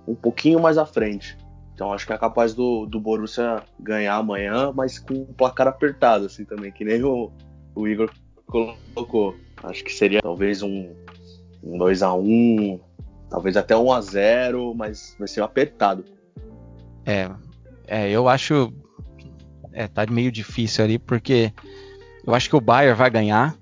[0.06, 1.36] um pouquinho mais à frente.
[1.78, 6.26] Então acho que é capaz do, do Borussia ganhar amanhã, mas com um placar apertado
[6.26, 7.30] assim também, que nem o,
[7.72, 8.10] o Igor
[8.48, 9.36] colocou.
[9.62, 10.92] Acho que seria talvez um,
[11.62, 12.80] um 2 a 1
[13.30, 16.04] talvez até 1 a 0 mas vai ser apertado.
[17.06, 17.30] É,
[17.86, 18.74] é, eu acho.
[19.72, 21.52] É, tá meio difícil ali, porque
[22.26, 23.54] eu acho que o Bayern vai ganhar,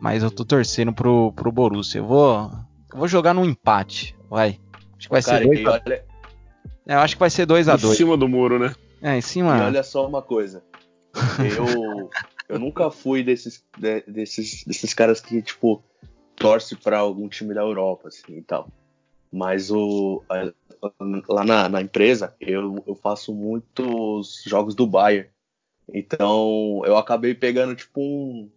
[0.00, 1.98] mas eu tô torcendo pro, pro Borussia.
[1.98, 2.50] Eu vou,
[2.90, 4.58] eu vou jogar num empate, vai.
[4.96, 6.13] Acho que vai Cara, ser 2 a, olha,
[6.86, 8.74] é, eu acho que vai ser 2 a Em 2 cima do muro, né?
[9.02, 9.64] É, em E cima.
[9.64, 10.62] olha só uma coisa.
[11.38, 12.10] Eu,
[12.48, 15.82] eu nunca fui desses, de- desses, desses caras que, tipo,
[16.36, 18.68] torce pra algum time da Europa, assim e tal.
[19.32, 20.52] Mas o, a-
[21.28, 25.28] lá na, na empresa, eu, eu faço muitos jogos do Bayern.
[25.92, 28.50] Então, eu acabei pegando, tipo, um,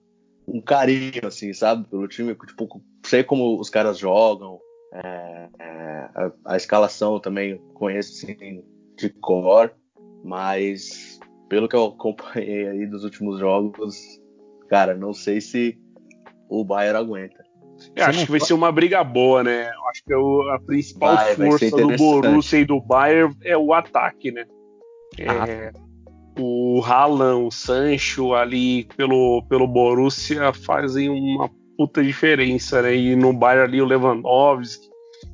[0.48, 1.88] um carinho, assim, sabe?
[1.88, 2.34] Pelo time.
[2.36, 4.60] Tipo, sei como os caras jogam.
[4.93, 8.63] É, é, a, a escalação eu também conheço, assim,
[8.97, 9.71] de cor.
[10.23, 11.19] Mas
[11.50, 13.95] pelo que eu acompanhei aí dos últimos jogos,
[14.69, 15.78] cara, não sei se
[16.50, 17.45] o Bayern aguenta.
[17.95, 19.69] Eu acho que vai ser uma briga boa, né?
[19.71, 22.21] Eu acho que é o- a principal Vai, vai força do interessante.
[22.21, 24.45] Borussia e do Bayern é o ataque, né?
[25.28, 25.47] Ah.
[25.47, 25.71] É,
[26.39, 32.96] o Haaland, o Sancho ali pelo, pelo Borussia fazem uma puta diferença, né?
[32.96, 34.88] E no Bayern ali o Lewandowski,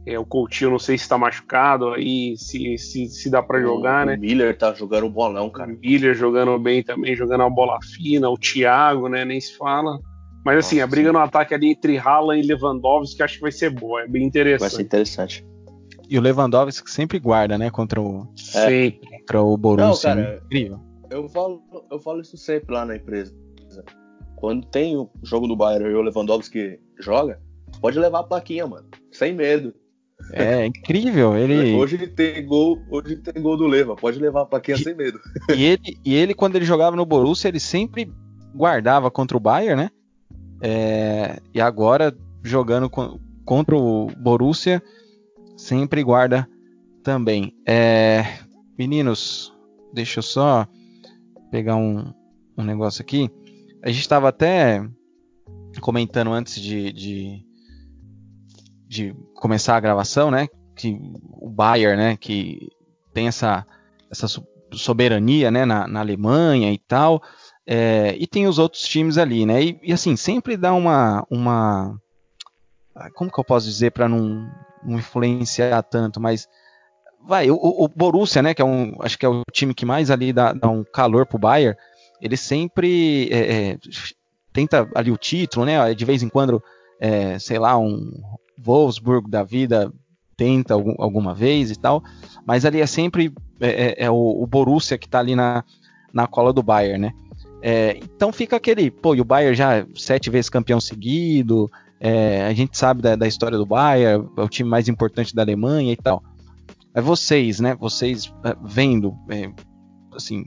[0.06, 4.04] é, o Coutinho não sei se tá machucado aí, se, se, se dá pra jogar,
[4.04, 4.16] o, né?
[4.16, 5.72] O Miller tá jogando um bolão, cara.
[5.72, 9.24] O Miller jogando bem também, jogando a bola fina, o Thiago, né?
[9.24, 9.98] Nem se fala.
[10.46, 11.14] Mas assim, Nossa, a briga sim.
[11.14, 14.28] no ataque ali entre Haaland e Lewandowski acho que vai ser boa, é bem Vai
[14.28, 14.76] interessante.
[14.76, 15.46] ser interessante.
[16.10, 17.70] E o Lewandowski sempre guarda, né?
[17.70, 19.00] Contra o, Sempre.
[19.20, 20.14] contra o Borussia.
[20.14, 20.28] Não, né?
[20.28, 20.80] cara, Incrível.
[21.10, 23.34] Eu falo, eu falo isso sempre lá na empresa.
[24.44, 27.40] Quando tem o jogo do Bayern e o Lewandowski joga,
[27.80, 28.90] pode levar a plaquinha, mano.
[29.10, 29.74] Sem medo.
[30.34, 31.38] É incrível.
[31.38, 34.94] Ele, Hoje tem gol, hoje tem gol do Leva, pode levar a plaquinha E- sem
[34.94, 35.18] medo.
[35.56, 38.12] e, ele, e ele, quando ele jogava no Borussia, ele sempre
[38.54, 39.90] guardava contra o Bayern, né?
[40.62, 42.90] É, e agora jogando
[43.46, 44.84] contra o Borussia,
[45.56, 46.46] sempre guarda
[47.02, 47.56] também.
[47.66, 48.26] É,
[48.78, 49.54] meninos,
[49.94, 50.68] deixa eu só
[51.50, 52.14] pegar um,
[52.58, 53.32] um negócio aqui.
[53.84, 54.82] A gente estava até
[55.82, 57.46] comentando antes de, de,
[58.88, 60.48] de, começar a gravação, né?
[60.74, 60.98] Que
[61.34, 62.16] o Bayern, né?
[62.16, 62.70] Que
[63.14, 63.68] tem essa,
[64.10, 64.26] essa
[64.72, 65.66] soberania, né?
[65.66, 67.22] Na, na Alemanha e tal.
[67.68, 69.62] É, e tem os outros times ali, né?
[69.62, 71.28] E, e, assim, sempre dá uma.
[71.30, 72.00] uma
[73.16, 74.50] como que eu posso dizer para não,
[74.82, 76.48] não, influenciar tanto, mas.
[77.26, 78.54] Vai, o, o, Borussia, né?
[78.54, 78.96] Que é um.
[79.02, 81.78] Acho que é o time que mais ali dá, dá um calor pro Bayern.
[82.24, 83.78] Ele sempre é, é,
[84.54, 85.94] tenta ali o título, né?
[85.94, 86.64] De vez em quando,
[86.98, 88.14] é, sei lá, um
[88.58, 89.92] Wolfsburg da vida
[90.38, 92.02] tenta algum, alguma vez e tal.
[92.48, 95.66] Mas ali é sempre é, é, é o, o Borussia que está ali na,
[96.14, 97.12] na cola do Bayern, né?
[97.62, 102.54] É, então fica aquele, pô, e o Bayern já sete vezes campeão seguido, é, a
[102.54, 105.98] gente sabe da, da, história do Bayern, é o time mais importante da Alemanha e
[105.98, 106.24] tal.
[106.96, 109.52] Mas vocês, né, vocês é, vendo, é,
[110.14, 110.46] assim,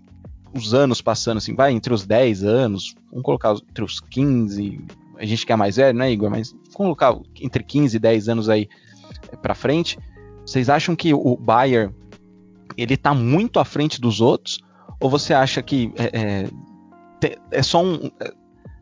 [0.54, 4.84] os anos passando, assim, vai entre os 10 anos, vamos colocar entre os 15,
[5.18, 6.30] a gente quer é mais velho, né, Igor?
[6.30, 8.68] Mas vamos colocar entre 15 e 10 anos aí
[9.42, 9.98] para frente,
[10.44, 11.92] vocês acham que o Bayern
[12.76, 14.60] ele tá muito à frente dos outros?
[15.00, 16.48] Ou você acha que é,
[17.50, 18.10] é só um,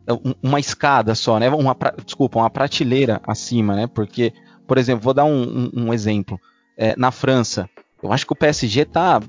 [0.07, 1.49] é, uma escada só, né?
[1.49, 1.75] Uma,
[2.05, 3.87] desculpa, uma prateleira acima, né?
[3.87, 4.33] Porque,
[4.67, 6.39] por exemplo, vou dar um, um, um exemplo.
[6.77, 7.69] É, na França,
[8.03, 9.21] eu acho que o PSG tá,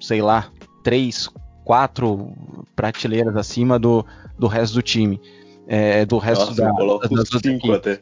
[0.00, 0.50] sei lá,
[0.82, 1.28] três,
[1.70, 2.32] quatro
[2.74, 4.04] prateleiras acima do,
[4.36, 5.20] do resto do time.
[5.68, 8.00] É, do resto Nossa, da, das, cinco até.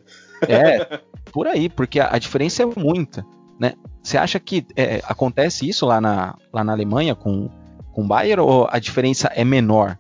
[0.49, 1.01] É,
[1.31, 3.27] por aí, porque a, a, diferença é muita,
[3.61, 3.75] né?
[4.03, 7.51] Você acha que é, acontece isso lá na, lá na Alemanha com,
[7.93, 9.99] com o Bayern ou a diferença é menor?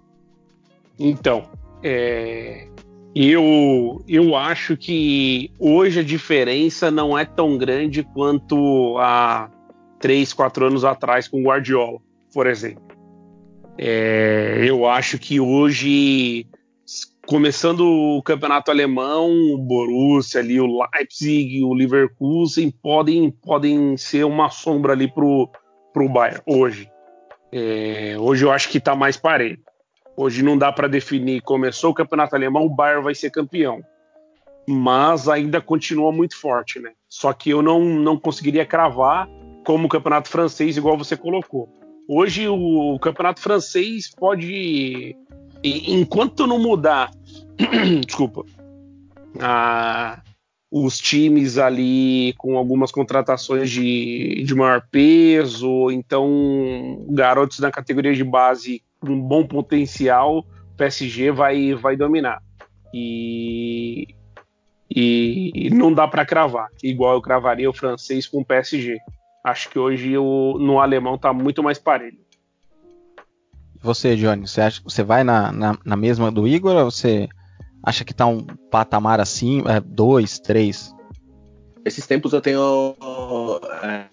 [0.98, 1.44] Então,
[1.83, 2.68] é,
[3.14, 9.50] eu, eu acho que hoje a diferença não é tão grande quanto há
[10.00, 11.98] 3, 4 anos atrás com o Guardiola,
[12.33, 12.88] por exemplo.
[13.79, 16.47] É, eu acho que hoje,
[17.25, 24.51] começando o campeonato alemão, o Borussia, ali, o Leipzig, o Leverkusen podem, podem ser uma
[24.51, 25.49] sombra ali pro,
[25.95, 26.91] pro Bayern hoje.
[27.53, 29.61] É, hoje eu acho que está mais parelho.
[30.17, 31.41] Hoje não dá para definir.
[31.43, 33.81] Começou o campeonato alemão, o Bayern vai ser campeão.
[34.69, 36.91] Mas ainda continua muito forte, né?
[37.09, 39.29] Só que eu não, não conseguiria cravar
[39.64, 41.79] como o campeonato francês, igual você colocou.
[42.11, 45.14] Hoje o, campeonato francês pode.
[45.62, 47.11] Enquanto não mudar.
[48.07, 48.47] desculpa.
[49.38, 50.23] A,
[50.71, 58.25] os times ali com algumas contratações de, de maior peso, então garotos na categoria de
[58.25, 62.42] base um bom potencial, o PSG vai, vai dominar.
[62.92, 64.09] E,
[64.90, 68.99] e, não dá para cravar, igual eu cravaria o francês com o PSG.
[69.49, 72.19] Acho que hoje o, no alemão está muito mais parelho.
[73.81, 77.27] Você, Johnny, você, acha, você vai na, na, na mesma do Igor ou você
[77.83, 80.95] acha que está um patamar assim, é, dois, três?
[81.83, 82.95] Esses tempos eu tenho
[83.83, 84.05] é,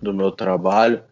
[0.00, 1.02] do meu trabalho,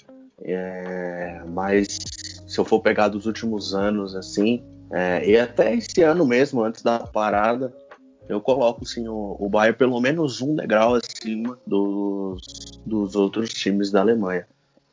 [0.43, 1.99] é, mas
[2.47, 6.83] se eu for pegar dos últimos anos, assim, é, e até esse ano mesmo, antes
[6.83, 7.71] da parada,
[8.29, 13.91] eu coloco assim, o, o Bayern pelo menos um degrau acima dos, dos outros times
[13.91, 14.47] da Alemanha.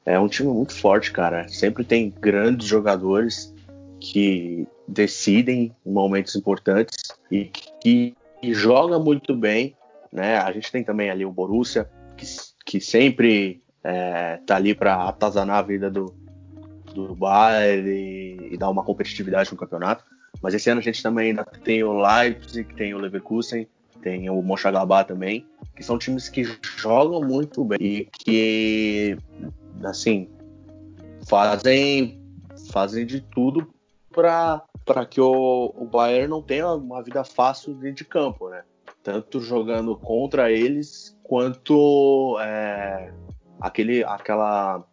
[0.05, 1.47] É um time muito forte, cara.
[1.47, 3.53] Sempre tem grandes jogadores
[3.99, 6.97] que decidem em momentos importantes
[7.29, 9.75] e que, que joga muito bem.
[10.11, 10.37] Né?
[10.37, 12.25] A gente tem também ali o Borussia, que,
[12.65, 16.13] que sempre é, tá ali para atazanar a vida do,
[16.93, 20.03] do Bayern e, e dar uma competitividade no campeonato.
[20.41, 23.67] Mas esse ano a gente também ainda tem o Leipzig, tem o Leverkusen,
[24.01, 26.43] tem o Mönchengladbach também, que são times que
[26.77, 29.17] jogam muito bem e que,
[29.83, 30.27] assim,
[31.27, 32.19] fazem,
[32.71, 33.71] fazem de tudo
[34.11, 38.63] para que o, o Bayern não tenha uma vida fácil dentro de campo, né?
[39.03, 43.11] Tanto jogando contra eles, quanto é,
[43.59, 44.83] aquele, aquela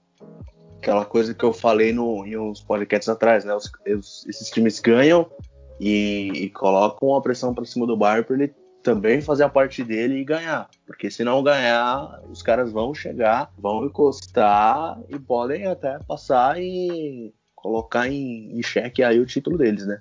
[0.78, 3.54] aquela coisa que eu falei no, em uns podcasts atrás, né?
[3.54, 5.30] Os, os, esses times ganham
[5.78, 9.84] e, e colocam a pressão para cima do Bayern para ele também fazer a parte
[9.84, 10.70] dele e ganhar.
[10.86, 17.34] Porque se não ganhar, os caras vão chegar, vão encostar e podem até passar e
[17.54, 20.00] colocar em, em xeque aí o título deles, né?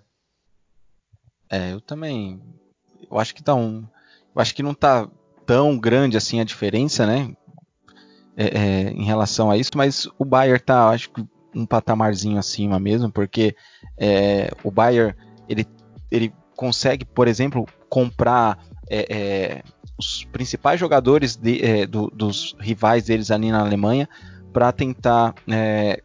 [1.49, 2.41] É, eu também.
[3.09, 3.85] Eu acho que tá um.
[4.35, 5.09] Eu acho que não tá
[5.45, 7.35] tão grande assim a diferença, né?
[8.37, 12.79] É, é, em relação a isso, mas o Bayern tá, acho que um patamarzinho acima
[12.79, 13.55] mesmo, porque
[13.97, 15.15] é, o Bayern
[15.49, 15.65] ele,
[16.11, 19.63] ele consegue, por exemplo, comprar é, é,
[19.97, 24.07] os principais jogadores de, do, dos rivais deles ali na Alemanha
[24.53, 25.33] para tentar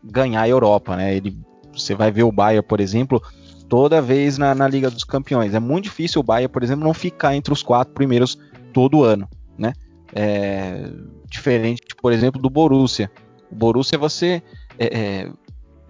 [0.02, 1.14] ganhar a Europa, né?
[1.14, 1.36] Ele,
[1.72, 3.22] você vai ver o Bayern, por exemplo,
[3.68, 5.54] toda vez na, na, Liga dos Campeões.
[5.54, 8.38] É muito difícil o Bayern, por exemplo, não ficar entre os quatro primeiros
[8.72, 9.74] todo ano, né?
[10.14, 10.90] É,
[11.26, 13.10] diferente, por exemplo, do Borussia.
[13.50, 14.42] O Borussia você
[14.78, 15.32] é, é,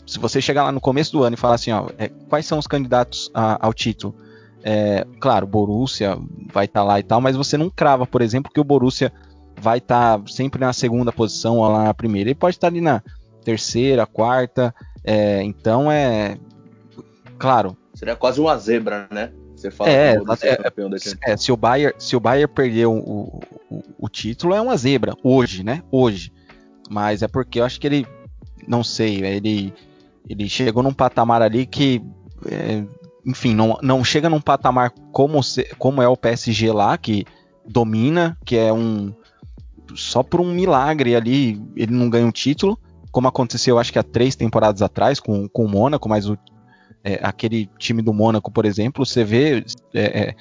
[0.06, 2.58] se você chegar lá no começo do ano e falar assim, ó, é, quais são
[2.58, 4.14] os candidatos a, ao título?
[4.62, 6.18] É, claro, Borussia
[6.52, 9.12] vai estar tá lá e tal, mas você não crava, por exemplo, que o Borussia
[9.60, 12.30] vai estar tá sempre na segunda posição ou lá na primeira.
[12.30, 13.02] Ele pode estar tá ali na
[13.44, 14.74] terceira, quarta.
[15.42, 16.38] Então é
[17.38, 17.76] claro.
[17.94, 19.32] Seria quase uma zebra, né?
[19.62, 22.94] Você fala é, é, campeão da é, se o Bayern, se o Bayern perder o,
[22.94, 23.40] o,
[23.96, 25.84] o, título é uma zebra hoje, né?
[25.90, 26.32] Hoje.
[26.90, 28.06] Mas é porque eu acho que ele
[28.66, 29.72] não sei, ele
[30.28, 32.02] ele chegou num patamar ali que
[32.50, 32.84] é,
[33.24, 37.24] enfim, não, não chega num patamar como, se, como é o PSG lá, que
[37.64, 39.14] domina, que é um
[39.94, 42.76] só por um milagre ali ele não ganha um título,
[43.12, 46.36] como aconteceu acho que há três temporadas atrás com, com o Mônaco, mas o,
[47.04, 50.34] é, aquele time do Mônaco, por exemplo, você vê é, é,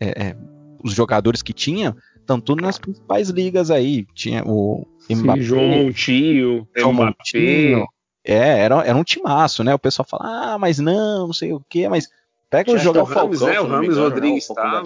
[0.00, 0.36] é, é
[0.82, 4.06] os jogadores que tinha, estão tudo nas principais ligas aí.
[4.14, 7.86] Tinha o Mbappé, Sim, João Montinho, João Montinho.
[8.22, 9.74] É, era, era um timaço, né?
[9.74, 12.08] O pessoal fala, ah, mas não, não sei o quê, mas
[12.50, 13.00] pega o jogo.
[13.00, 13.60] O Rames, né?
[13.60, 14.82] O Rames Rodrigues estava.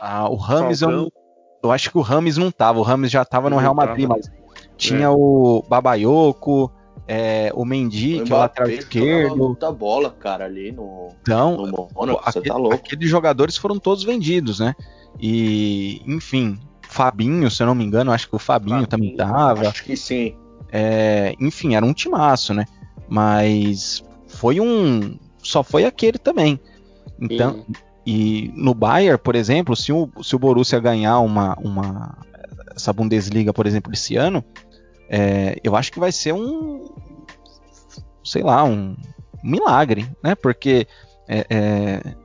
[0.00, 1.10] Ah, o Rames, eu,
[1.62, 2.78] eu, acho que o Rames não tava.
[2.78, 4.30] O Rames já tava no Real Madrid, mas
[4.76, 5.08] tinha é.
[5.08, 6.70] o Babaioco,
[7.06, 9.36] é, o Mendy, o que é o lateral esquerdo.
[9.36, 11.08] Muita bola, cara, ali no.
[11.22, 12.74] Então, no Mônaco, aquele, tá louco.
[12.74, 14.74] aqueles jogadores foram todos vendidos, né?
[15.20, 19.68] E, enfim, Fabinho, se eu não me engano, acho que o Fabinho, Fabinho também tava.
[19.68, 20.36] Acho que sim.
[20.70, 22.64] É, enfim, era um timaço, né?
[23.08, 25.18] Mas foi um.
[25.42, 26.58] Só foi aquele também.
[27.20, 27.72] Então, sim.
[28.06, 32.18] e no Bayern, por exemplo, se o, se o Borussia ganhar uma, uma
[32.74, 34.44] essa Bundesliga, por exemplo, esse ano,
[35.12, 36.90] é, eu acho que vai ser um,
[38.24, 38.96] sei lá, um,
[39.44, 40.34] milagre, né?
[40.34, 40.86] Porque
[41.28, 42.16] é, é,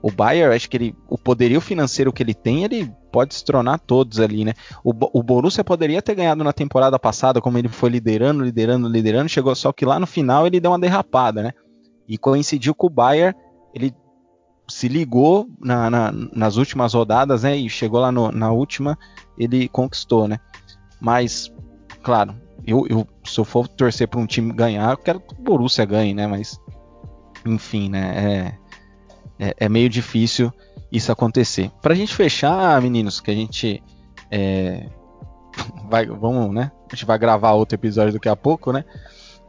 [0.00, 3.80] o Bayern, acho que ele, o poderio financeiro que ele tem, ele pode se tornar
[3.80, 4.52] todos ali, né?
[4.84, 9.28] O, o Borussia poderia ter ganhado na temporada passada, como ele foi liderando, liderando, liderando,
[9.28, 11.52] chegou só que lá no final ele deu uma derrapada, né?
[12.06, 13.36] E coincidiu com o Bayern,
[13.74, 13.92] ele
[14.68, 17.56] se ligou na, na, nas últimas rodadas, né?
[17.56, 18.96] E chegou lá no, na última,
[19.36, 20.38] ele conquistou, né?
[21.00, 21.50] Mas
[22.06, 25.42] claro, eu, eu, se eu for torcer para um time ganhar, eu quero que o
[25.42, 26.24] Borussia ganhe, né?
[26.28, 26.60] Mas,
[27.44, 28.54] enfim, né?
[29.40, 30.52] É, é, é meio difícil
[30.92, 31.68] isso acontecer.
[31.82, 33.82] Para a gente fechar, meninos, que a gente
[34.30, 34.88] é,
[35.90, 36.70] vai, vamos, né?
[36.88, 38.84] A gente vai gravar outro episódio daqui a pouco, né?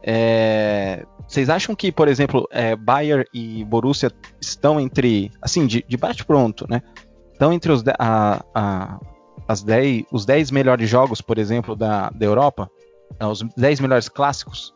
[0.02, 5.96] É, vocês acham que, por exemplo, é, Bayern e Borussia estão entre, assim, de, de
[5.96, 6.82] bate pronto, né?
[7.32, 8.98] Estão entre os, a, a,
[9.48, 12.70] as 10, os 10 melhores jogos, por exemplo, da, da Europa?
[13.18, 14.74] Os 10 melhores clássicos?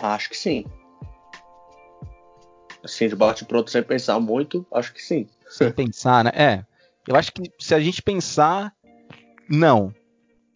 [0.00, 0.64] Acho que sim.
[2.82, 5.26] Assim, de bate pronto sem pensar muito, acho que sim.
[5.48, 6.30] Sem pensar, né?
[6.34, 6.64] É.
[7.08, 8.72] Eu acho que se a gente pensar,
[9.48, 9.92] não.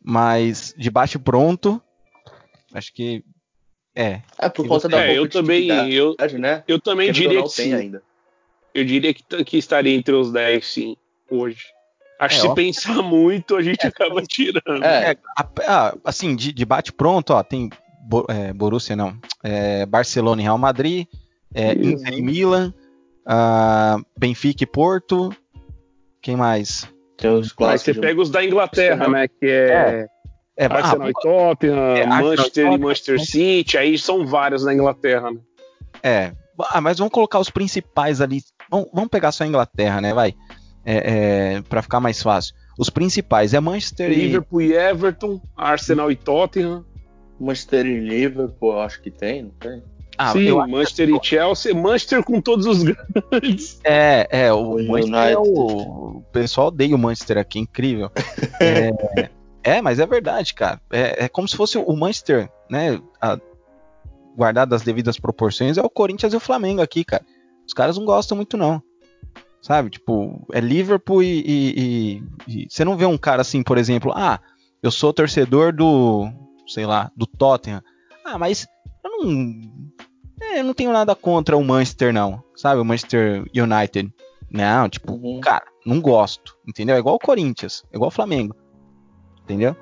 [0.02, 1.82] Mas de bate pronto,
[2.72, 3.24] acho que
[3.94, 4.22] é.
[4.38, 6.62] É por conta da é, eu também, eu, né?
[6.68, 7.74] eu também diria que sim.
[7.74, 8.02] Ainda.
[8.72, 10.96] Eu diria que, que estaria entre os 10, sim,
[11.28, 11.64] hoje.
[12.18, 12.54] Acho que é, se ó.
[12.54, 14.84] pensar muito, a gente é, acaba tirando.
[14.84, 17.70] É, a, assim, de, de bate pronto, ó, tem
[18.28, 19.16] é, Borussia, não.
[19.42, 21.06] É, Barcelona e Real Madrid,
[21.54, 22.74] é, Inter e Milan,
[23.24, 25.30] uh, Benfica e Porto.
[26.20, 26.88] Quem mais?
[27.22, 29.28] Os Aí você pega os da Inglaterra, né?
[29.28, 30.06] Que é.
[30.56, 35.30] É, Arsenal ah, e Tottenham, é, Manchester e Manchester City, aí são vários na Inglaterra,
[35.30, 35.38] né?
[36.02, 36.32] É,
[36.70, 38.40] ah, mas vamos colocar os principais ali.
[38.68, 40.12] Vamos, vamos pegar só a Inglaterra, né?
[40.12, 40.34] Vai
[40.90, 42.54] é, é, para ficar mais fácil.
[42.78, 44.72] Os principais é Manchester Liverpool e...
[44.72, 46.82] Everton, Arsenal e Tottenham.
[47.38, 49.82] Manchester e Liverpool, acho que tem, não tem?
[50.16, 52.82] Ah, Sim, Manchester e Chelsea, Manchester com todos os
[53.30, 53.78] grandes.
[53.84, 58.10] É, é, o, o Manchester é o, o pessoal odeia o Manchester aqui, incrível.
[58.58, 58.90] é,
[59.62, 60.80] é, mas é verdade, cara.
[60.90, 63.00] É, é, como se fosse o Manchester, né?
[63.20, 63.38] A,
[64.34, 67.24] guardado as devidas proporções, é o Corinthians e o Flamengo aqui, cara.
[67.66, 68.82] Os caras não gostam muito, não.
[69.60, 69.90] Sabe?
[69.90, 74.40] Tipo, é Liverpool e, e, e, Você não vê um cara assim, por exemplo, ah,
[74.82, 76.28] eu sou torcedor do.
[76.66, 77.82] sei lá, do Tottenham.
[78.24, 78.66] Ah, mas
[79.04, 79.60] eu não.
[80.40, 82.42] É, eu não tenho nada contra o Manchester, não.
[82.54, 82.80] Sabe?
[82.80, 84.12] O Manchester United.
[84.50, 85.40] Não, tipo, uhum.
[85.40, 86.56] cara, não gosto.
[86.66, 86.96] Entendeu?
[86.96, 88.54] É igual o Corinthians, é igual o Flamengo.
[89.42, 89.76] Entendeu?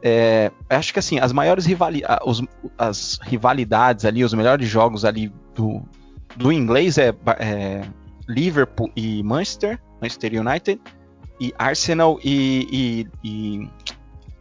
[0.00, 2.40] É, acho que assim, as maiores rivali os,
[2.76, 5.82] as rivalidades ali, os melhores jogos ali do,
[6.36, 7.08] do inglês é,
[7.40, 7.82] é
[8.28, 10.80] Liverpool e Manchester, Manchester United,
[11.40, 13.70] e Arsenal e, e, e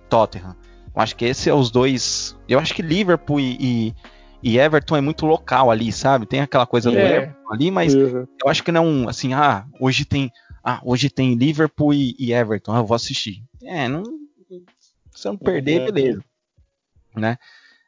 [0.10, 0.56] Tottenham.
[0.96, 2.36] Eu acho que esses são os dois.
[2.50, 3.94] Eu acho que Liverpool e,
[4.42, 6.26] e, Everton é muito local ali, sabe?
[6.26, 7.18] Tem aquela coisa do É.
[7.18, 8.26] Everton ali, mas Uhum.
[8.44, 10.32] eu acho que não, assim, ah, hoje tem,
[10.64, 13.44] ah, hoje tem Liverpool e, Everton, ah, eu vou assistir.
[13.64, 14.04] É, não,
[15.12, 15.92] se eu não perder, Uhum.
[15.94, 16.24] beleza,
[17.16, 17.38] né?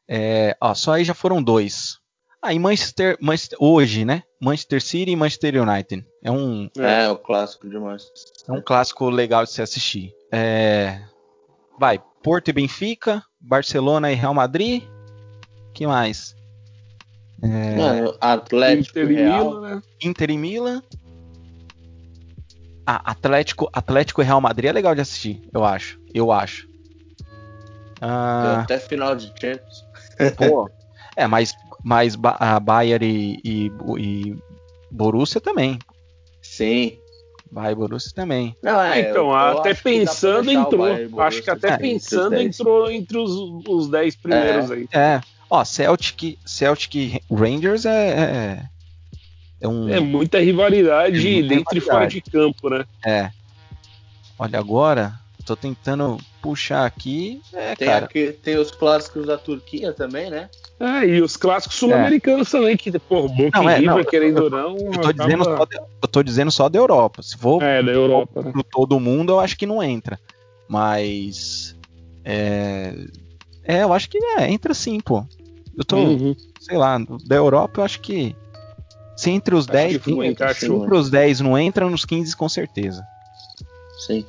[0.08, 1.98] É, ó, só aí já foram dois.
[2.42, 4.24] Ah, e Manchester, Manchester, hoje, né?
[4.40, 6.06] Manchester City e Manchester United.
[6.24, 8.04] É um, É, o clássico demais.
[8.48, 10.14] é um clássico legal de se assistir.
[10.32, 11.02] É,
[11.80, 14.84] vai, Porto e Benfica, Barcelona e Real Madrid.
[15.74, 16.36] Que mais?
[17.42, 19.46] É, Mano, Atlético Inter e Real.
[19.46, 19.82] Milan, né?
[20.04, 20.84] Inter e Milan.
[22.86, 26.00] Ah, Atlético, Atlético e Real Madrid é legal de assistir, eu acho.
[26.14, 26.68] Eu acho.
[28.02, 29.86] Ah, Até final de Champions.
[30.38, 30.70] pô.
[31.16, 31.54] É, mas,
[31.84, 34.36] mas Ba- a Bayern e, e, e
[34.92, 35.80] Borussia também.
[36.42, 36.98] Sim.
[37.52, 38.56] Bayern e Borussia também.
[38.62, 40.82] Não, é, então, eu- eu até pensando entrou.
[40.90, 42.60] Bayern Acho que até É, pensando 10.
[42.60, 43.32] entrou entre os,
[43.68, 44.88] os 10 primeiros aí.
[44.94, 45.22] É.
[45.50, 48.64] Ó, Celtic, Celtic Rangers é, é,
[49.62, 49.90] é um.
[49.90, 52.22] É muita rivalidade É muita dentro e fora rivalidade.
[52.22, 52.86] de campo, né?
[53.04, 53.32] É.
[54.38, 55.14] Olha, agora,
[55.46, 57.42] tô tentando puxar aqui.
[57.52, 58.06] É, Tem, cara.
[58.06, 60.50] aqui, tem os clássicos da Turquia também, né?
[60.80, 64.50] É, e os clássicos sul-americanos também, que, pô, Boca Não, e é, River, querendo ou
[64.50, 67.22] não, Eu tô, dizendo acaba- só de- eu tô dizendo só da Europa.
[67.22, 68.52] Se for É, da Europa, né?
[68.54, 70.18] pro todo mundo, eu acho que não entra.
[70.70, 71.76] Mas.
[72.24, 72.94] É.
[73.64, 75.26] É, eu acho que é, entra sim, pô.
[75.78, 76.36] Eu tô, Uhum.
[76.62, 78.36] sei lá, da Europa eu acho que.
[79.18, 79.98] Se entre os Acho 10.
[79.98, 83.04] que foi, entra, se entre os 10 não entra, nos 15 com certeza.
[84.08, 84.24] Sim.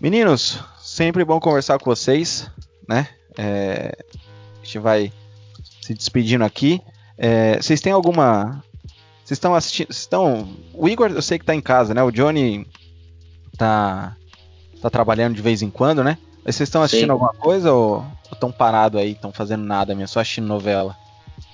[0.00, 2.50] Meninos, sempre bom conversar com vocês,
[2.88, 3.08] né?
[3.38, 3.96] É,
[4.66, 5.12] a gente vai
[5.80, 6.80] se despedindo aqui.
[7.16, 8.62] É, vocês têm alguma.
[9.24, 9.86] Vocês estão assistindo.
[9.86, 10.48] Vocês estão.
[10.74, 12.02] O Igor, eu sei que tá em casa, né?
[12.02, 12.66] O Johnny
[13.56, 14.16] tá.
[14.80, 16.18] tá trabalhando de vez em quando, né?
[16.44, 17.12] Mas vocês estão assistindo Sim.
[17.12, 20.96] alguma coisa ou estão parados aí, estão fazendo nada mesmo, só assistindo novela?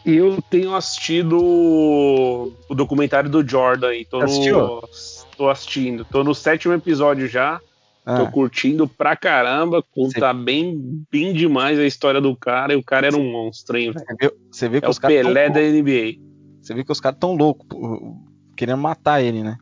[0.04, 4.04] Eu tenho assistido o documentário do Jordan aí.
[4.04, 4.58] Tô, Assistiu?
[4.58, 4.88] no,
[5.36, 6.04] tô assistindo.
[6.04, 7.60] Tô no sétimo episódio já.
[8.04, 9.80] Tô Ah, curtindo pra caramba.
[9.82, 12.72] Conta bem, bem demais a história do cara.
[12.72, 14.04] E o cara era um monstro, hein, velho?
[14.04, 15.16] você viu, você viu que É o os caras.
[15.16, 16.18] Pelé tão da loucos- NBA.
[16.60, 17.66] Você viu que os caras tão loucos,
[18.56, 19.56] querendo matar ele, né?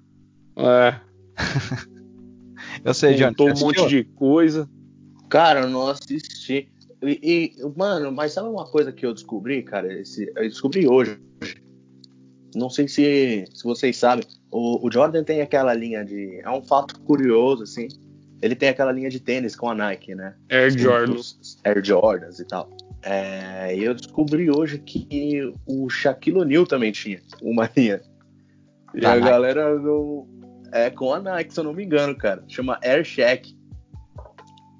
[0.57, 1.01] É,
[2.84, 3.34] Eu sei, Johnny.
[3.34, 4.68] contou um monte de coisa.
[5.28, 6.68] Cara, eu não assisti.
[7.03, 9.93] E, e, mano, mas sabe uma coisa que eu descobri, cara?
[10.01, 11.18] Esse, eu descobri hoje.
[12.55, 14.24] Não sei se, se vocês sabem.
[14.51, 16.41] O, o Jordan tem aquela linha de.
[16.41, 17.88] É um fato curioso, assim.
[18.43, 20.34] Ele tem aquela linha de tênis com a Nike, né?
[20.51, 21.14] Air Jordan.
[21.14, 22.70] Os Air Jordans e tal.
[23.03, 28.01] É, e eu descobri hoje que o Shaquille O'Neal também tinha uma linha.
[28.95, 29.28] E Da a Nike.
[29.28, 30.26] galera não.
[30.72, 32.43] É com a Nike, se eu não me engano, cara.
[32.49, 33.55] Chama Air Shaq.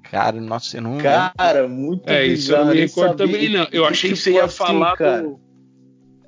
[0.09, 0.97] Cara, nossa, eu não.
[0.97, 3.67] Cara, muito É, isso eu não bizarro, me recordo também, não.
[3.71, 5.39] Eu achei que tipo você ia assim, falar cara, do.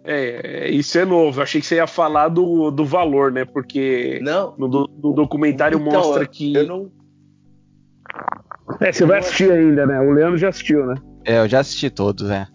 [0.06, 1.40] É, é, isso é novo.
[1.40, 3.44] Eu achei que você ia falar do, do valor, né?
[3.46, 6.54] Porque Não, no, do- no documentário então, mostra que.
[6.54, 6.92] Eu não.
[8.80, 10.00] É, você vai assistir ainda, né?
[10.00, 10.96] O Leandro já assistiu, né?
[11.26, 12.48] É, eu já assisti todos, é.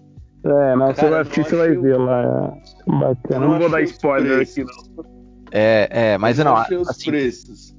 [0.44, 2.53] É, não, você vai assistir, você vai ver lá.
[2.86, 3.40] É bacana.
[3.40, 5.05] Não, não vou dar spoiler aqui, não.
[5.51, 7.11] É, é, mas eu não, assim,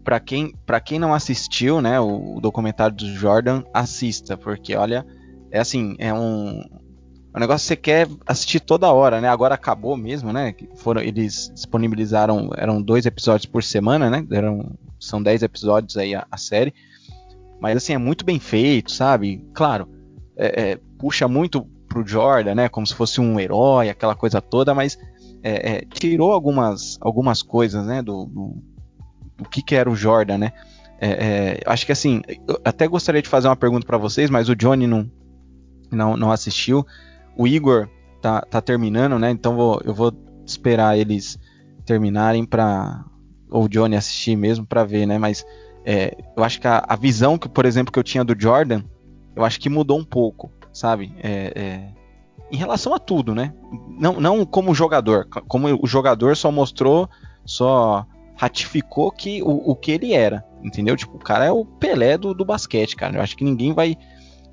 [0.04, 5.06] pra quem, pra quem não assistiu, né, o, o documentário do Jordan, assista, porque olha,
[5.52, 6.64] é assim, é um,
[7.36, 9.30] um negócio que você quer assistir toda hora, né?
[9.30, 10.56] Agora acabou mesmo, né?
[10.78, 14.26] Foram, eles disponibilizaram, eram dois episódios por semana, né?
[14.32, 16.74] Eram, são dez episódios aí a, a série.
[17.60, 19.44] Mas assim, é muito bem feito, sabe?
[19.54, 19.88] Claro,
[20.36, 22.70] é, é, puxa muito pro Jordan, né?
[22.70, 24.98] Como se fosse um herói, aquela coisa toda, mas
[25.44, 28.02] é, é, tirou algumas, algumas coisas, né?
[28.02, 28.58] Do, do,
[29.38, 30.54] do que, que era o Jordan, né?
[31.02, 32.22] É, é, acho que assim,
[32.64, 35.10] até gostaria de fazer uma pergunta para vocês, mas o Johnny não,
[35.92, 36.86] não, não assistiu.
[37.38, 37.90] O Igor
[38.22, 39.32] tá, tá terminando, né?
[39.32, 40.14] Então vou, eu vou
[40.46, 41.40] esperar eles
[41.86, 43.06] terminarem para
[43.50, 45.18] ou o Johnny assistir mesmo para ver, né?
[45.18, 45.46] Mas
[45.86, 48.84] é, eu acho que a, a, visão que, por exemplo, que eu tinha do Jordan,
[49.36, 51.14] eu acho que mudou um pouco, sabe?
[51.22, 51.94] É, é,
[52.52, 53.54] em relação a tudo, né?
[53.88, 57.10] Não, não como jogador, como o jogador só mostrou,
[57.46, 58.06] só
[58.36, 60.96] ratificou que o, o que ele era, entendeu?
[60.96, 63.18] Tipo, o cara é o Pelé do, do basquete, cara.
[63.18, 63.98] Eu acho que ninguém vai,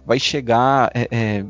[0.04, 1.44] vai chegar é, é,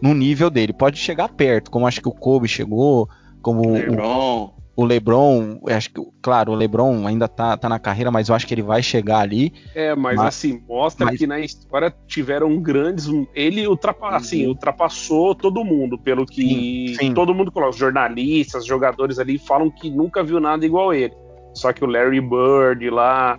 [0.00, 0.72] no nível dele.
[0.72, 3.08] Pode chegar perto, como acho que o Kobe chegou,
[3.42, 4.52] como LeBron.
[4.80, 8.46] O, LeBron, acho que, claro, o LeBron ainda tá, tá na carreira, mas eu acho
[8.46, 9.52] que ele vai chegar ali.
[9.74, 13.06] É, mas, Mas- assim, mostra mas- que na história tiveram grandes.
[13.34, 17.14] Ele ultrapa, assim, ultrapassou todo mundo, pelo que Sim, sim.
[17.14, 17.70] todo mundo coloca.
[17.70, 21.14] Os jornalistas, jogadores ali falam que nunca viu nada igual ele.
[21.54, 23.38] Só que o Larry Bird lá,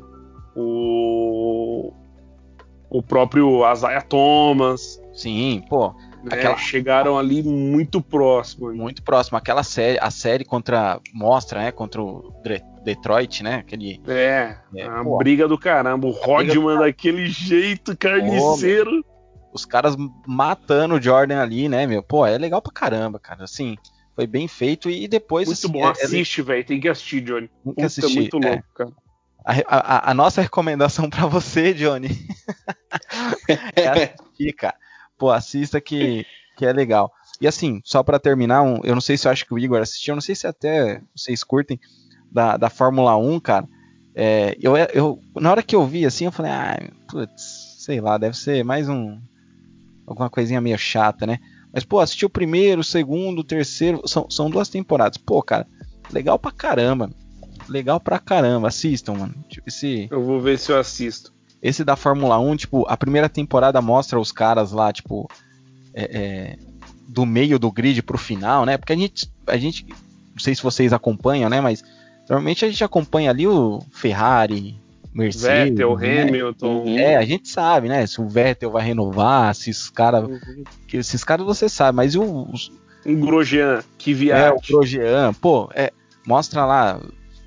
[0.56, 1.92] o.
[2.90, 8.74] O próprio Isaiah Thomas, Sim, pô, né, Aquela- chegaram ali muito próximo.
[8.74, 9.38] muito próximo.
[9.38, 11.00] Aquela série, a série contra.
[11.14, 11.72] Mostra, né?
[11.72, 12.34] Contra o
[12.84, 13.56] Detroit, né?
[13.56, 14.02] Aquele.
[14.08, 15.18] É, É, a pô.
[15.18, 16.08] briga do caramba.
[16.08, 19.04] O Rodman daquele jeito carniceiro.
[19.54, 19.96] Os caras
[20.26, 22.02] matando o Jordan ali, né, meu?
[22.02, 23.44] Pô, é legal pra caramba, cara.
[23.44, 23.76] Assim,
[24.16, 25.48] foi bem feito e depois.
[25.48, 25.80] muito assim, bom.
[25.86, 26.64] é- é- Assiste, velho.
[26.64, 27.48] Tem que assistir, Johnny.
[27.48, 28.50] tem que Puta, assistir, muito é.
[28.50, 28.92] louco, cara.
[29.44, 29.54] A,
[30.08, 32.08] a- a nossa recomendação pra você, Johnny,
[33.76, 34.76] é assistir, cara.
[35.22, 36.26] Pô, assista que,
[36.58, 37.12] que é legal.
[37.40, 39.80] E assim, só pra terminar, um- eu não sei se eu acho que o Igor
[39.80, 41.80] assistiu, eu não sei se até vocês curtem
[42.32, 43.70] da, da Fórmula 1, cara.
[44.16, 46.76] É, eu, eu, na hora que eu vi assim, eu falei, ah,
[47.08, 49.22] putz, sei lá, deve ser mais um.
[50.08, 51.38] alguma coisinha meio chata, né?
[51.72, 55.18] Mas, pô, assisti o primeiro, o segundo, o terceiro, são, são duas temporadas.
[55.20, 55.68] Pô, cara,
[56.12, 57.12] legal pra caramba.
[57.70, 59.36] Legal pra caramba, assistam, mano.
[59.48, 61.32] Tipo, esse, Eu vou ver se eu assisto.
[61.62, 65.30] Esse da Fórmula 1, tipo, a primeira temporada mostra os caras lá, tipo,
[65.94, 66.58] é, é,
[67.08, 68.78] do meio do grid pro final, né?
[68.78, 71.62] Porque a gente, a gente, não sei se vocês acompanham, né?
[71.62, 71.84] Mas
[72.30, 74.82] normalmente a gente acompanha ali o Ferrari,
[75.14, 75.70] Mercedes.
[75.72, 76.22] Vettel, né?
[76.22, 76.84] Hamilton.
[76.86, 76.98] Uhum.
[76.98, 78.06] É, a gente sabe, né?
[78.08, 80.30] Se o Vettel vai renovar, se os caras.
[80.88, 82.72] que Esses caras você sabe, mas e o, os,
[83.06, 84.58] Um Grosjean, que é, viagem.
[84.58, 85.92] o Grosjean, pô, é,
[86.26, 87.00] mostra lá,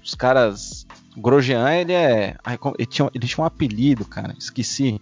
[0.02, 0.83] os caras.
[1.16, 2.36] O Grosjean, ele é.
[2.78, 5.00] Ele tinha, ele tinha um apelido, cara, esqueci.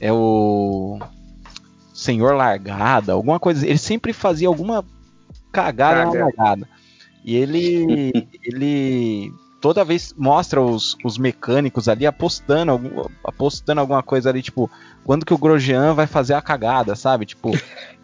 [0.00, 0.98] É o.
[1.92, 3.66] Senhor Largada, alguma coisa.
[3.66, 4.84] Ele sempre fazia alguma
[5.52, 6.24] cagada na Caga.
[6.24, 6.68] largada.
[7.24, 8.12] E ele.
[8.42, 9.32] ele.
[9.60, 14.70] Toda vez mostra os, os mecânicos ali apostando, algum- apostando alguma coisa ali, tipo,
[15.04, 17.24] quando que o Grosjean vai fazer a cagada, sabe?
[17.24, 17.50] Tipo,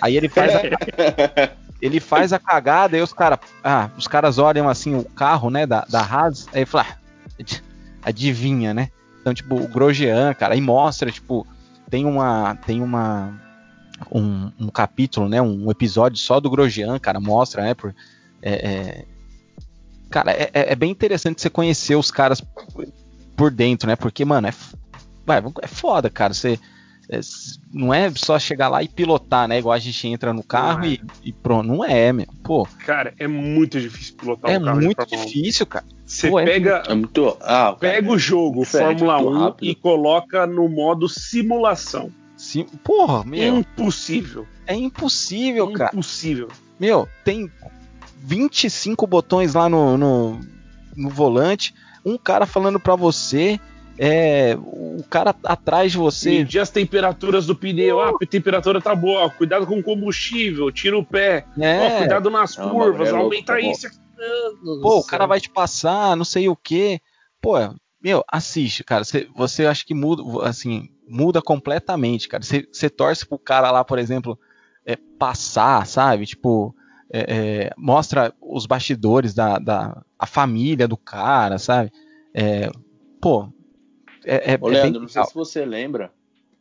[0.01, 0.61] aí ele faz a,
[1.83, 3.41] ele faz a cagada e os caras.
[3.63, 6.97] Ah, os caras olham assim o carro, né, da, da Haas, aí fala, ah,
[8.03, 8.91] adivinha, né?
[9.21, 11.47] Então, tipo, o Grosjean, cara, aí mostra, tipo,
[11.91, 12.55] tem uma.
[12.57, 13.39] Tem uma.
[14.11, 15.43] Um, um capítulo, né?
[15.43, 17.75] Um episódio só do Grosjean, cara, mostra, né?
[17.75, 17.95] Por,
[18.41, 19.05] é, é-
[20.09, 22.43] cara, é, é- é bem interessante você conhecer os caras
[23.37, 23.97] por dentro, né?
[23.97, 24.55] Porque, mano, é,
[25.27, 26.33] vai, é foda, cara.
[26.33, 26.59] Você.
[27.11, 27.21] É,
[27.73, 29.59] não é só chegar lá e pilotar, né?
[29.59, 30.91] Igual a gente entra no carro é.
[30.91, 31.67] e, e pronto.
[31.67, 32.27] Não é, meu.
[32.45, 35.27] Pô, Cara, é muito difícil pilotar é um carro de muito Fórmula 1.
[35.27, 35.85] difícil, cara.
[36.07, 37.37] Você Pô, é pega, É muito.
[37.41, 39.69] Ah, cara, pega o jogo Fórmula muito 1 rápido.
[39.69, 42.13] e coloca no modo simulação.
[42.37, 44.47] Sim, porra, meu, Impossível.
[44.67, 45.91] é impossível, cara.
[45.93, 46.49] Impossível.
[46.79, 47.51] Meu, tem
[48.23, 50.41] 25 botões lá no, no,
[50.97, 53.61] no volante, um cara falando pra você,
[53.99, 56.31] é, o cara atrás de você.
[56.31, 58.01] Medir as temperaturas do pneu.
[58.01, 59.29] Ah, a temperatura tá boa.
[59.31, 60.71] Cuidado com o combustível.
[60.71, 61.45] Tira o pé.
[61.59, 63.09] Ó, É, cuidado nas Não, curvas.
[63.09, 63.89] é louco, aumenta tá isso.
[64.83, 67.01] pô, o cara vai te passar, não sei o que.
[67.41, 67.55] Pô,
[68.03, 69.05] meu, assiste, cara.
[69.05, 72.43] Você, você acha que muda, assim, muda completamente, cara.
[72.43, 74.39] Você, você torce pro cara lá, por exemplo,
[74.87, 76.25] é, passar, sabe?
[76.27, 76.75] Tipo,
[77.13, 77.21] é,
[77.67, 81.91] é, mostra os bastidores da, da a família do cara, sabe?
[82.33, 82.71] É,
[83.21, 83.49] pô,
[84.25, 86.13] é, é, Ô, é Leandro, bem não sei se você lembra,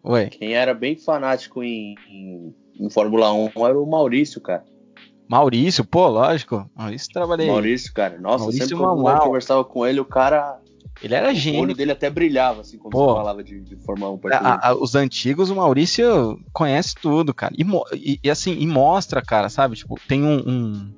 [0.06, 4.64] Ué, quem era bem fanático em, em, em Fórmula 1 era o Maurício, cara.
[5.28, 6.70] Maurício, pô, lógico.
[6.76, 7.48] Maurício trabalhei.
[7.48, 8.18] Maurício, cara.
[8.20, 9.16] Nossa, Maurício sempre Manuel.
[9.18, 10.60] eu conversava com ele, o cara.
[11.04, 11.62] Ele era O gênio.
[11.62, 13.06] olho dele até brilhava, assim, quando Pô.
[13.10, 14.50] você falava de, de Fórmula 1 perto dele.
[14.60, 17.54] A- a- os antigos, o Maurício conhece tudo, cara.
[17.58, 17.64] E,
[17.96, 19.76] e- e, assim, e mostra, cara, sabe?
[19.76, 20.94] Tipo, tem um, um,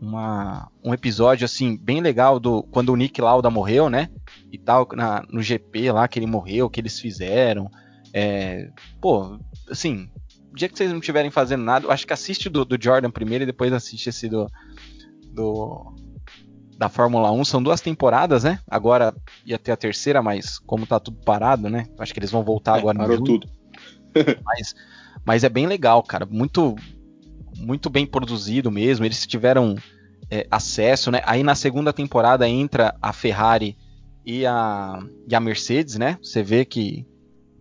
[0.00, 4.08] uma- um episódio, assim, bem legal do quando o Nick Lauda morreu, né?
[4.50, 7.70] E tal, na- no GP lá que ele morreu, que eles fizeram.
[8.12, 8.68] É,
[9.00, 9.38] pô,
[9.70, 10.08] assim,
[10.54, 13.44] dia que vocês não estiverem fazendo nada, eu acho que assiste do, do Jordan primeiro
[13.44, 14.50] e depois assiste esse do,
[15.32, 15.94] do
[16.76, 17.44] da Fórmula 1.
[17.44, 18.58] São duas temporadas, né?
[18.68, 21.86] Agora ia ter a terceira, mas como tá tudo parado, né?
[21.98, 23.46] Acho que eles vão voltar agora É, em parou tudo.
[24.44, 24.74] Mas,
[25.24, 26.26] mas é bem legal, cara.
[26.26, 26.74] Muito,
[27.56, 29.04] muito bem produzido mesmo.
[29.04, 29.76] Eles tiveram
[30.30, 31.20] é, acesso, né?
[31.24, 33.76] Aí na segunda temporada entra a Ferrari
[34.24, 34.98] e a,
[35.28, 36.18] e a Mercedes, né?
[36.22, 37.06] Você vê que,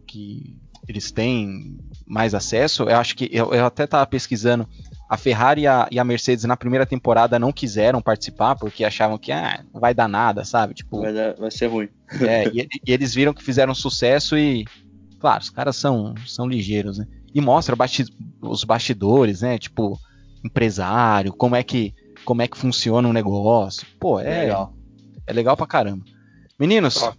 [0.07, 0.55] que
[0.87, 1.77] eles têm
[2.07, 2.83] mais acesso.
[2.83, 4.67] Eu acho que eu, eu até tava pesquisando.
[5.09, 9.17] A Ferrari e a, e a Mercedes na primeira temporada não quiseram participar porque achavam
[9.17, 10.75] que ah, não vai dar nada, sabe?
[10.75, 11.89] Tipo, Vai, dar- vai ser ruim.
[12.21, 14.65] é, e, e eles viram que fizeram sucesso e,
[15.19, 17.07] claro, os caras são, são ligeiros, né?
[17.33, 18.05] E mostra basti-
[18.41, 19.57] os bastidores, né?
[19.57, 19.99] Tipo,
[20.43, 21.93] empresário, como é que
[22.25, 23.87] como é que funciona o negócio.
[23.99, 24.73] Pô, é Legal.
[25.25, 26.03] é legal pra caramba.
[26.59, 27.09] Meninos,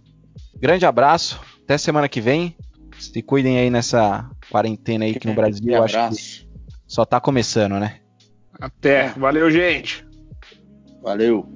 [0.59, 1.39] grande abraço.
[1.63, 2.55] Até semana que vem.
[2.99, 6.47] Se cuidem aí nessa quarentena aí que no Brasil eu acho que
[6.85, 7.99] só tá começando, né?
[8.59, 9.09] Até.
[9.17, 10.05] Valeu, gente.
[11.01, 11.47] Valeu.